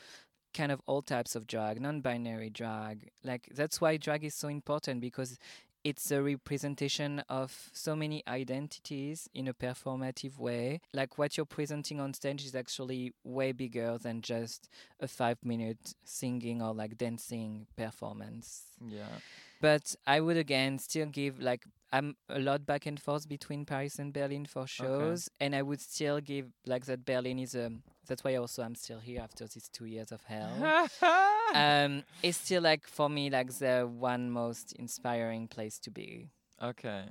kind 0.58 0.72
of 0.72 0.82
all 0.88 1.02
types 1.02 1.36
of 1.36 1.46
drag, 1.46 1.80
non 1.80 2.02
binary 2.02 2.50
drag. 2.50 3.10
Like 3.24 3.50
that's 3.54 3.80
why 3.80 3.98
drag 3.98 4.24
is 4.24 4.34
so 4.34 4.48
important 4.48 5.00
because 5.02 5.38
it's 5.84 6.12
a 6.12 6.22
representation 6.22 7.24
of 7.30 7.70
so 7.72 7.96
many 7.96 8.24
identities 8.28 9.30
in 9.34 9.48
a 9.48 9.54
performative 9.54 10.38
way. 10.38 10.82
Like 10.94 11.18
what 11.18 11.38
you're 11.38 11.46
presenting 11.46 12.00
on 12.00 12.14
stage 12.14 12.44
is 12.44 12.56
actually 12.56 13.14
way 13.24 13.52
bigger 13.52 13.98
than 13.98 14.22
just 14.22 14.68
a 15.00 15.08
five 15.08 15.38
minute 15.44 15.94
singing 16.04 16.62
or 16.62 16.74
like 16.74 16.98
dancing 16.98 17.68
performance. 17.78 18.64
Yeah. 18.86 19.20
But 19.62 19.96
I 20.06 20.20
would 20.20 20.38
again 20.38 20.80
still 20.80 21.06
give 21.06 21.40
like 21.40 21.64
I'm 21.92 22.16
a 22.30 22.40
lot 22.40 22.66
back 22.66 22.86
and 22.86 23.00
forth 23.00 23.30
between 23.30 23.66
Paris 23.66 23.98
and 23.98 24.12
Berlin 24.12 24.46
for 24.46 24.68
shows, 24.68 25.30
and 25.40 25.56
I 25.56 25.62
would 25.62 25.80
still 25.80 26.20
give 26.20 26.48
like 26.66 26.86
that 26.86 27.06
Berlin 27.06 27.40
is 27.40 27.56
a. 27.56 27.72
That's 28.08 28.24
why 28.24 28.36
also 28.36 28.64
I'm 28.64 28.76
still 28.76 29.00
here 29.00 29.22
after 29.22 29.48
these 29.48 29.70
two 29.70 29.86
years 29.86 30.12
of 30.12 30.24
hell. 30.24 30.88
um, 31.54 32.04
it's 32.24 32.38
still 32.38 32.62
like 32.62 32.88
for 32.88 33.10
me 33.10 33.30
like 33.30 33.52
the 33.54 33.90
one 33.90 34.30
most 34.30 34.74
inspiring 34.74 35.48
place 35.48 35.80
to 35.80 35.92
be. 35.92 36.30
Okay, 36.62 37.06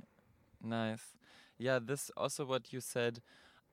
nice. 0.63 1.03
Yeah, 1.57 1.79
this 1.79 2.11
also 2.15 2.45
what 2.45 2.71
you 2.71 2.81
said 2.81 3.21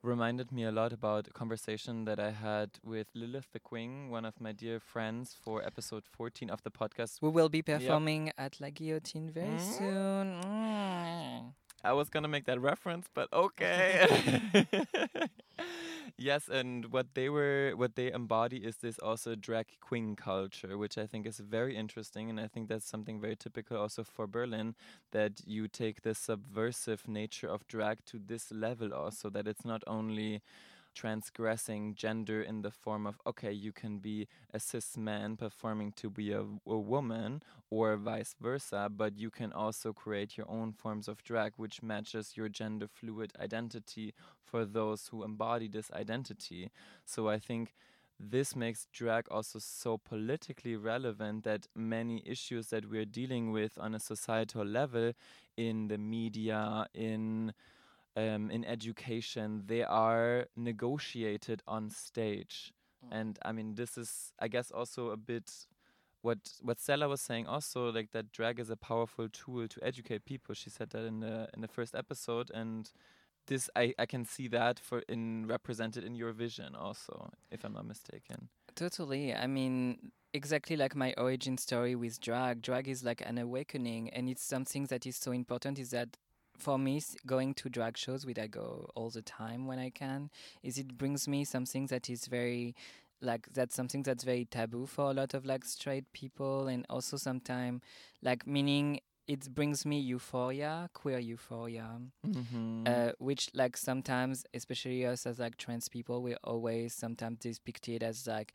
reminded 0.05 0.53
me 0.53 0.65
a 0.65 0.71
lot 0.71 0.93
about 0.93 1.27
a 1.29 1.31
conversation 1.31 2.05
that 2.05 2.21
I 2.21 2.31
had 2.31 2.71
with 2.85 3.07
Lilith 3.15 3.51
the 3.53 3.59
Queen, 3.59 4.11
one 4.11 4.25
of 4.25 4.41
my 4.41 4.53
dear 4.53 4.79
friends, 4.79 5.35
for 5.43 5.65
episode 5.65 6.05
14 6.07 6.51
of 6.51 6.63
the 6.63 6.71
podcast. 6.71 7.23
We 7.23 7.31
will 7.31 7.49
be 7.49 7.63
performing 7.63 8.31
at 8.37 8.61
La 8.61 8.69
Guillotine 8.71 9.31
very 9.31 9.49
Mm. 9.49 9.79
soon. 9.79 10.41
Mm. 10.43 11.53
I 11.83 11.93
was 11.93 12.09
gonna 12.11 12.29
make 12.29 12.45
that 12.47 12.61
reference, 12.61 13.07
but 13.15 13.33
okay. 13.33 14.07
yes, 16.19 16.49
and 16.49 16.87
what 16.93 17.15
they 17.15 17.29
were, 17.29 17.73
what 17.77 17.97
they 17.97 18.13
embody 18.13 18.59
is 18.59 18.77
this 18.79 18.99
also 18.99 19.35
drag 19.35 19.67
queen 19.81 20.17
culture, 20.17 20.77
which 20.79 20.97
I 20.99 21.07
think 21.07 21.27
is 21.27 21.39
very 21.39 21.77
interesting, 21.77 22.31
and 22.31 22.41
I 22.41 22.47
think 22.49 22.69
that's 22.69 22.89
something 22.89 23.21
very 23.21 23.37
typical 23.37 23.77
also 23.77 24.05
for 24.05 24.27
Berlin 24.27 24.75
that 25.13 25.41
you 25.47 25.69
take 25.69 26.03
the 26.03 26.15
subversive 26.15 27.09
nature 27.09 27.49
of 27.49 27.67
drag 27.69 28.05
to 28.07 28.19
this 28.25 28.51
level 28.53 28.93
also 28.95 29.31
that 29.31 29.47
it's 29.49 29.65
not 29.65 29.83
only 29.87 30.43
transgressing 30.95 31.95
gender 31.95 32.41
in 32.43 32.63
the 32.63 32.71
form 32.71 33.07
of 33.07 33.21
okay 33.27 33.53
you 33.53 33.73
can 33.73 33.99
be 33.99 34.27
a 34.53 34.61
cis 34.61 34.97
man 34.97 35.37
performing 35.37 35.93
to 35.93 36.09
be 36.09 36.33
a, 36.33 36.41
a 36.41 36.79
woman 36.79 37.43
or 37.71 37.97
vice 37.97 38.35
versa 38.41 38.89
but 38.95 39.19
you 39.19 39.31
can 39.31 39.53
also 39.53 39.93
create 39.93 40.37
your 40.37 40.49
own 40.49 40.73
forms 40.73 41.09
of 41.09 41.23
drag 41.25 41.53
which 41.57 41.83
matches 41.83 42.37
your 42.37 42.49
gender 42.49 42.87
fluid 42.87 43.33
identity 43.41 44.15
for 44.45 44.65
those 44.65 45.09
who 45.09 45.25
embody 45.25 45.69
this 45.69 45.91
identity. 45.93 46.71
So 47.05 47.29
i 47.29 47.39
think 47.39 47.75
this 48.21 48.55
makes 48.55 48.87
drag 48.93 49.27
also 49.31 49.59
so 49.59 49.99
politically 49.99 50.77
relevant 50.77 51.45
that 51.45 51.67
many 51.75 52.23
issues 52.25 52.69
that 52.69 52.89
we're 52.89 53.05
dealing 53.05 53.51
with 53.51 53.77
on 53.79 53.95
a 53.95 54.01
societal 54.01 54.65
level 54.65 55.13
in 55.57 55.89
the 55.89 55.99
media 55.99 56.87
in 56.95 57.53
um, 58.17 58.51
in 58.51 58.65
education 58.65 59.63
they 59.67 59.83
are 59.83 60.47
negotiated 60.57 61.63
on 61.67 61.91
stage 61.91 62.73
and 63.11 63.39
i 63.45 63.53
mean 63.53 63.75
this 63.75 63.99
is 63.99 64.33
i 64.41 64.49
guess 64.49 64.71
also 64.71 65.11
a 65.11 65.17
bit 65.17 65.67
what 66.23 66.39
what 66.63 66.81
Stella 66.81 67.07
was 67.07 67.21
saying 67.21 67.47
also 67.47 67.93
like 67.93 68.13
that 68.13 68.33
drag 68.33 68.59
is 68.59 68.71
a 68.71 68.77
powerful 68.77 69.29
tool 69.29 69.69
to 69.69 69.85
educate 69.85 70.25
people 70.25 70.55
she 70.55 70.71
said 70.71 70.89
that 70.91 71.05
in 71.05 71.21
the 71.21 71.49
in 71.53 71.61
the 71.61 71.69
first 71.69 71.95
episode 71.95 72.51
and 72.55 72.91
this 73.47 73.69
I, 73.77 73.93
I 73.99 74.07
can 74.07 74.25
see 74.25 74.49
that 74.49 74.79
for 74.79 75.01
in 75.07 75.47
represented 75.47 76.03
in 76.03 76.15
your 76.15 76.33
vision 76.33 76.75
also 76.75 77.31
if 77.51 77.63
i'm 77.63 77.75
not 77.75 77.85
mistaken 77.85 78.49
Totally. 78.75 79.33
I 79.33 79.47
mean, 79.47 80.11
exactly 80.33 80.77
like 80.77 80.97
my 80.97 81.15
origin 81.17 81.57
story 81.59 81.95
with 81.95 82.21
drag. 82.21 82.61
Drag 82.61 82.89
is 82.89 83.05
like 83.05 83.23
an 83.25 83.39
awakening, 83.39 84.11
and 84.11 84.29
it's 84.29 84.43
something 84.43 84.87
that 84.87 85.07
is 85.07 85.17
so 85.17 85.31
important. 85.31 85.79
Is 85.79 85.91
that 85.91 86.17
for 86.57 86.79
me, 86.79 87.03
going 87.27 87.55
to 87.55 87.69
drag 87.69 87.97
shows, 87.97 88.25
which 88.25 88.39
I 88.39 88.47
go 88.47 88.91
all 88.95 89.11
the 89.11 89.23
time 89.23 89.67
when 89.67 89.79
I 89.79 89.91
can, 89.91 90.31
is 90.63 90.79
it 90.79 90.97
brings 90.97 91.27
me 91.29 91.45
something 91.45 91.87
that 91.87 92.09
is 92.09 92.27
very 92.27 92.75
like 93.21 93.47
that's 93.53 93.75
something 93.75 94.03
that's 94.03 94.23
very 94.23 94.45
taboo 94.45 94.87
for 94.87 95.11
a 95.11 95.15
lot 95.15 95.35
of 95.35 95.47
like 95.47 95.65
straight 95.65 96.13
people 96.13 96.69
and 96.69 96.85
also 96.91 97.17
sometimes 97.17 97.81
like 98.23 98.47
meaning 98.47 99.01
it 99.27 99.55
brings 99.55 99.87
me 99.87 99.99
euphoria 99.99 100.91
queer 100.93 101.19
euphoria 101.19 101.99
mm-hmm. 102.27 102.83
uh, 102.87 103.13
which 103.19 103.49
like 103.55 103.77
sometimes 103.77 104.45
especially 104.53 105.07
us 105.07 105.27
as 105.27 105.39
like 105.39 105.57
trans 105.57 105.89
people 105.89 106.23
we're 106.23 106.37
always 106.45 106.93
sometimes 106.93 107.39
depicted 107.39 108.03
as 108.03 108.27
like 108.27 108.53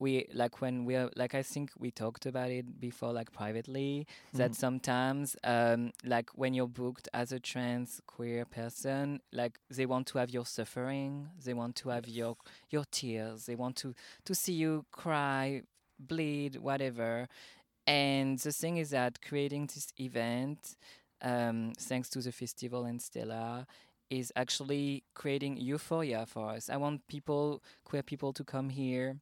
we 0.00 0.26
like 0.32 0.60
when 0.60 0.84
we 0.86 0.96
are 0.96 1.10
like 1.14 1.34
I 1.34 1.42
think 1.42 1.70
we 1.78 1.90
talked 1.90 2.26
about 2.26 2.50
it 2.50 2.80
before 2.80 3.12
like 3.12 3.30
privately 3.32 4.06
that 4.34 4.52
Mhm. 4.52 4.56
sometimes 4.56 5.36
um 5.44 5.92
like 6.04 6.30
when 6.34 6.54
you're 6.54 6.66
booked 6.82 7.08
as 7.12 7.30
a 7.32 7.38
trans 7.38 8.00
queer 8.06 8.44
person 8.46 9.20
like 9.32 9.60
they 9.70 9.86
want 9.86 10.06
to 10.08 10.18
have 10.18 10.30
your 10.30 10.46
suffering 10.46 11.28
they 11.44 11.54
want 11.54 11.76
to 11.76 11.90
have 11.90 12.08
your 12.08 12.36
your 12.70 12.84
tears 12.90 13.44
they 13.46 13.54
want 13.54 13.76
to 13.76 13.94
to 14.24 14.34
see 14.34 14.54
you 14.54 14.84
cry 14.90 15.62
bleed 15.98 16.56
whatever 16.56 17.28
and 17.86 18.38
the 18.40 18.52
thing 18.52 18.78
is 18.78 18.90
that 18.90 19.20
creating 19.22 19.66
this 19.66 19.92
event 19.98 20.76
um 21.22 21.72
thanks 21.78 22.08
to 22.08 22.20
the 22.20 22.32
festival 22.32 22.84
and 22.84 23.00
Stella 23.02 23.66
is 24.08 24.32
actually 24.34 25.04
creating 25.14 25.56
euphoria 25.56 26.26
for 26.26 26.48
us. 26.50 26.68
I 26.68 26.76
want 26.76 27.06
people, 27.06 27.62
queer 27.84 28.02
people, 28.02 28.32
to 28.32 28.42
come 28.42 28.70
here 28.70 29.20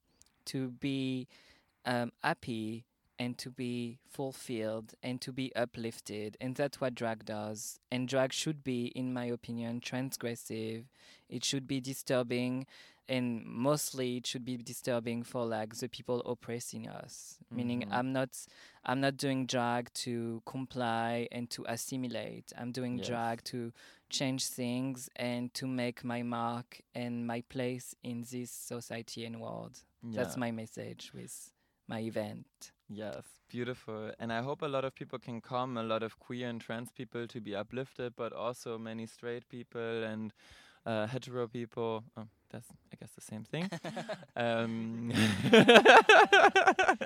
to 0.49 0.71
be 0.73 1.29
um, 1.85 2.13
happy 2.23 2.85
and 3.19 3.37
to 3.39 3.51
be 3.51 3.99
fulfilled 4.09 4.95
and 5.03 5.21
to 5.21 5.33
be 5.33 5.55
uplifted. 5.57 6.37
And 6.41 6.55
that's 6.55 6.81
what 6.81 6.95
drag 6.95 7.25
does. 7.25 7.81
And 7.91 8.09
drag 8.09 8.33
should 8.33 8.63
be, 8.63 8.87
in 8.95 9.13
my 9.13 9.25
opinion, 9.27 9.81
transgressive. 9.81 10.85
It 11.29 11.45
should 11.45 11.67
be 11.67 11.81
disturbing. 11.81 12.67
And 13.09 13.45
mostly 13.45 14.19
it 14.19 14.27
should 14.27 14.45
be 14.45 14.57
disturbing 14.59 15.23
for 15.25 15.47
like 15.47 15.75
the 15.77 15.89
people 15.89 16.21
oppressing 16.21 16.87
us. 16.89 17.39
Meaning 17.51 17.85
Mhm. 17.85 17.89
I'm 17.91 18.13
not 18.13 18.31
I'm 18.85 19.01
not 19.01 19.17
doing 19.17 19.47
drag 19.47 19.93
to 20.05 20.43
comply 20.47 21.27
and 21.33 21.49
to 21.51 21.65
assimilate. 21.69 22.53
I'm 22.57 22.71
doing 22.71 22.99
Yes. 22.99 23.07
drag 23.09 23.45
to 23.45 23.73
change 24.11 24.45
things 24.47 25.09
and 25.17 25.53
to 25.55 25.67
make 25.67 26.05
my 26.05 26.23
mark 26.23 26.83
and 26.95 27.27
my 27.27 27.41
place 27.43 27.95
in 28.03 28.25
this 28.31 28.51
society 28.51 29.25
and 29.25 29.41
world. 29.41 29.85
That's 30.03 30.37
my 30.37 30.51
message 30.51 31.11
with 31.15 31.53
my 31.87 32.01
event. 32.01 32.47
Yes, 32.89 33.25
beautiful. 33.49 34.13
And 34.19 34.33
I 34.33 34.41
hope 34.43 34.63
a 34.63 34.67
lot 34.69 34.85
of 34.85 34.95
people 34.95 35.19
can 35.19 35.41
come, 35.41 35.77
a 35.77 35.83
lot 35.83 36.03
of 36.03 36.19
queer 36.19 36.49
and 36.49 36.61
trans 36.61 36.91
people 36.91 37.27
to 37.27 37.41
be 37.41 37.55
uplifted, 37.55 38.15
but 38.17 38.33
also 38.33 38.79
many 38.79 39.07
straight 39.07 39.49
people 39.49 40.05
and 40.05 40.33
uh, 40.87 41.07
hetero 41.07 41.47
people. 41.49 42.05
Oh, 42.17 42.29
that's, 42.51 42.69
I 42.93 42.97
guess, 42.99 43.11
the 43.13 43.21
same 43.21 43.45
thing. 43.45 43.69
um, 44.37 45.13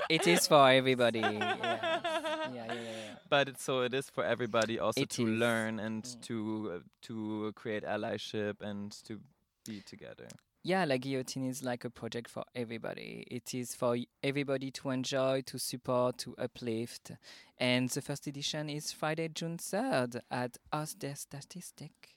It 0.08 0.26
is 0.26 0.46
for 0.46 0.70
everybody. 0.70 1.20
Yeah. 1.20 2.00
Yeah, 2.52 2.66
yeah, 2.66 2.74
yeah, 2.74 2.80
yeah. 2.82 3.14
But 3.30 3.48
it, 3.48 3.60
so 3.60 3.82
it 3.82 3.94
is 3.94 4.10
for 4.10 4.24
everybody 4.24 4.78
also 4.78 5.00
It 5.00 5.10
to 5.10 5.22
is. 5.26 5.38
learn 5.40 5.78
and 5.80 6.02
Mm. 6.04 6.20
to 6.22 6.72
uh, 6.74 6.78
to 7.06 7.52
create 7.54 7.84
allyship 7.84 8.60
and 8.60 8.90
to 9.06 9.20
be 9.64 9.80
together. 9.80 10.26
Yeah, 10.64 10.84
like 10.84 11.02
Guillotine 11.02 11.48
is 11.48 11.64
like 11.64 11.84
a 11.84 11.90
project 11.90 12.30
for 12.30 12.44
everybody. 12.54 13.26
It 13.28 13.52
is 13.52 13.74
for 13.74 13.96
everybody 14.22 14.70
to 14.72 14.90
enjoy, 14.90 15.42
to 15.46 15.58
support, 15.58 16.18
to 16.18 16.36
uplift. 16.38 17.10
And 17.58 17.88
the 17.88 18.00
first 18.00 18.28
edition 18.28 18.70
is 18.70 18.92
Friday, 18.92 19.28
June 19.28 19.56
3rd 19.56 20.20
at 20.30 20.58
Haus 20.72 20.94
der 20.94 21.14
Statistik. 21.14 22.12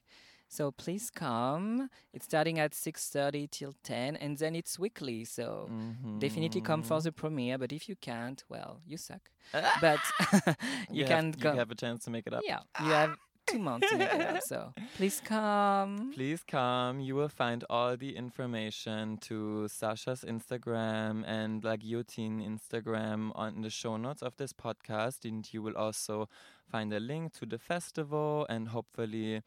So 0.47 0.71
please 0.71 1.09
come. 1.09 1.89
It's 2.13 2.25
starting 2.25 2.59
at 2.59 2.73
6.30 2.73 3.49
till 3.49 3.73
10 3.83 4.15
and 4.17 4.37
then 4.37 4.55
it's 4.55 4.77
weekly. 4.77 5.25
So 5.25 5.67
mm-hmm. 5.71 6.19
definitely 6.19 6.61
come 6.61 6.83
for 6.83 7.01
the 7.01 7.11
premiere. 7.11 7.57
But 7.57 7.73
if 7.73 7.89
you 7.89 7.95
can't, 7.95 8.43
well, 8.47 8.79
you 8.85 8.97
suck. 8.97 9.21
But 9.81 9.99
you, 10.89 11.01
you 11.01 11.05
can 11.05 11.33
come. 11.33 11.55
You 11.55 11.59
have 11.59 11.71
a 11.71 11.75
chance 11.75 12.03
to 12.05 12.11
make 12.11 12.27
it 12.27 12.33
up. 12.33 12.43
yeah, 12.45 12.59
you 12.79 12.91
have 12.91 13.17
two 13.47 13.59
months 13.59 13.89
to 13.89 13.97
make 13.97 14.13
it 14.13 14.21
up. 14.21 14.39
So 14.47 14.73
please 14.97 15.21
come. 15.23 16.11
Please 16.13 16.43
come. 16.43 16.99
You 16.99 17.15
will 17.15 17.29
find 17.29 17.63
all 17.69 17.97
the 17.97 18.15
information 18.15 19.17
to 19.21 19.67
Sasha's 19.67 20.23
Instagram 20.27 21.23
and 21.27 21.63
La 21.63 21.75
Guillotine 21.75 22.41
Instagram 22.41 23.31
on 23.35 23.61
the 23.61 23.69
show 23.69 23.97
notes 23.97 24.21
of 24.21 24.35
this 24.37 24.53
podcast. 24.53 25.25
And 25.25 25.47
you 25.53 25.61
will 25.61 25.77
also 25.77 26.29
find 26.71 26.93
a 26.93 26.99
link 26.99 27.33
to 27.33 27.45
the 27.45 27.57
festival. 27.57 28.45
And 28.49 28.69
hopefully, 28.69 29.41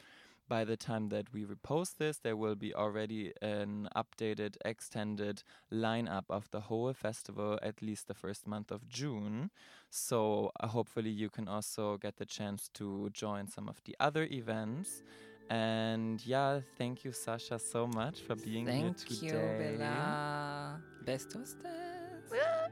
by 0.48 0.64
the 0.64 0.76
time 0.76 1.10
that 1.10 1.32
we 1.32 1.44
repost 1.44 1.98
this, 1.98 2.18
there 2.18 2.36
will 2.36 2.54
be 2.54 2.74
already 2.74 3.32
an 3.42 3.88
updated, 3.94 4.56
extended 4.64 5.42
lineup 5.72 6.24
of 6.30 6.50
the 6.50 6.60
whole 6.60 6.92
festival, 6.92 7.58
at 7.62 7.82
least 7.82 8.08
the 8.08 8.14
first 8.14 8.46
month 8.46 8.70
of 8.70 8.88
June. 8.88 9.50
So 9.90 10.50
uh, 10.60 10.68
hopefully, 10.68 11.10
you 11.10 11.30
can 11.30 11.48
also 11.48 11.96
get 11.98 12.16
the 12.16 12.26
chance 12.26 12.68
to 12.74 13.10
join 13.12 13.48
some 13.48 13.68
of 13.68 13.82
the 13.84 13.96
other 14.00 14.24
events. 14.30 15.02
And 15.50 16.24
yeah, 16.26 16.60
thank 16.76 17.04
you, 17.04 17.12
Sasha, 17.12 17.58
so 17.58 17.86
much 17.86 18.20
for 18.20 18.34
being 18.34 18.66
Thank 18.66 19.00
here 19.00 19.30
today. 19.30 19.58
Thank 19.58 19.72
you. 19.72 19.78
Bela. 19.78 20.80
Best 21.04 21.32
hostess. 21.32 21.88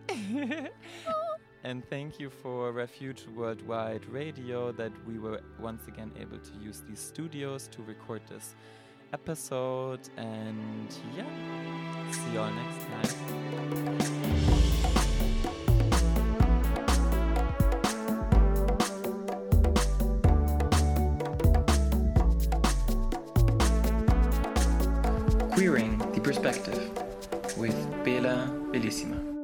and 1.65 1.89
thank 1.89 2.21
you 2.21 2.31
for 2.31 2.73
Refuge 2.73 3.27
Worldwide 3.35 4.07
Radio 4.07 4.73
that 4.73 4.93
we 5.07 5.19
were 5.19 5.41
once 5.59 5.87
again 5.89 6.13
able 6.19 6.39
to 6.39 6.53
use 6.63 6.83
these 6.89 7.01
studios 7.01 7.69
to 7.69 7.83
record 7.83 8.23
this 8.29 8.55
episode. 9.13 10.01
And 10.17 10.95
yeah, 11.17 11.25
see 12.11 12.33
y'all 12.35 12.51
next 12.51 12.87
time. 12.87 13.11
Queering 25.53 25.99
the 26.13 26.21
Perspective 26.21 26.91
with 27.57 27.75
Bela 28.05 28.51
Bellissima. 28.73 29.36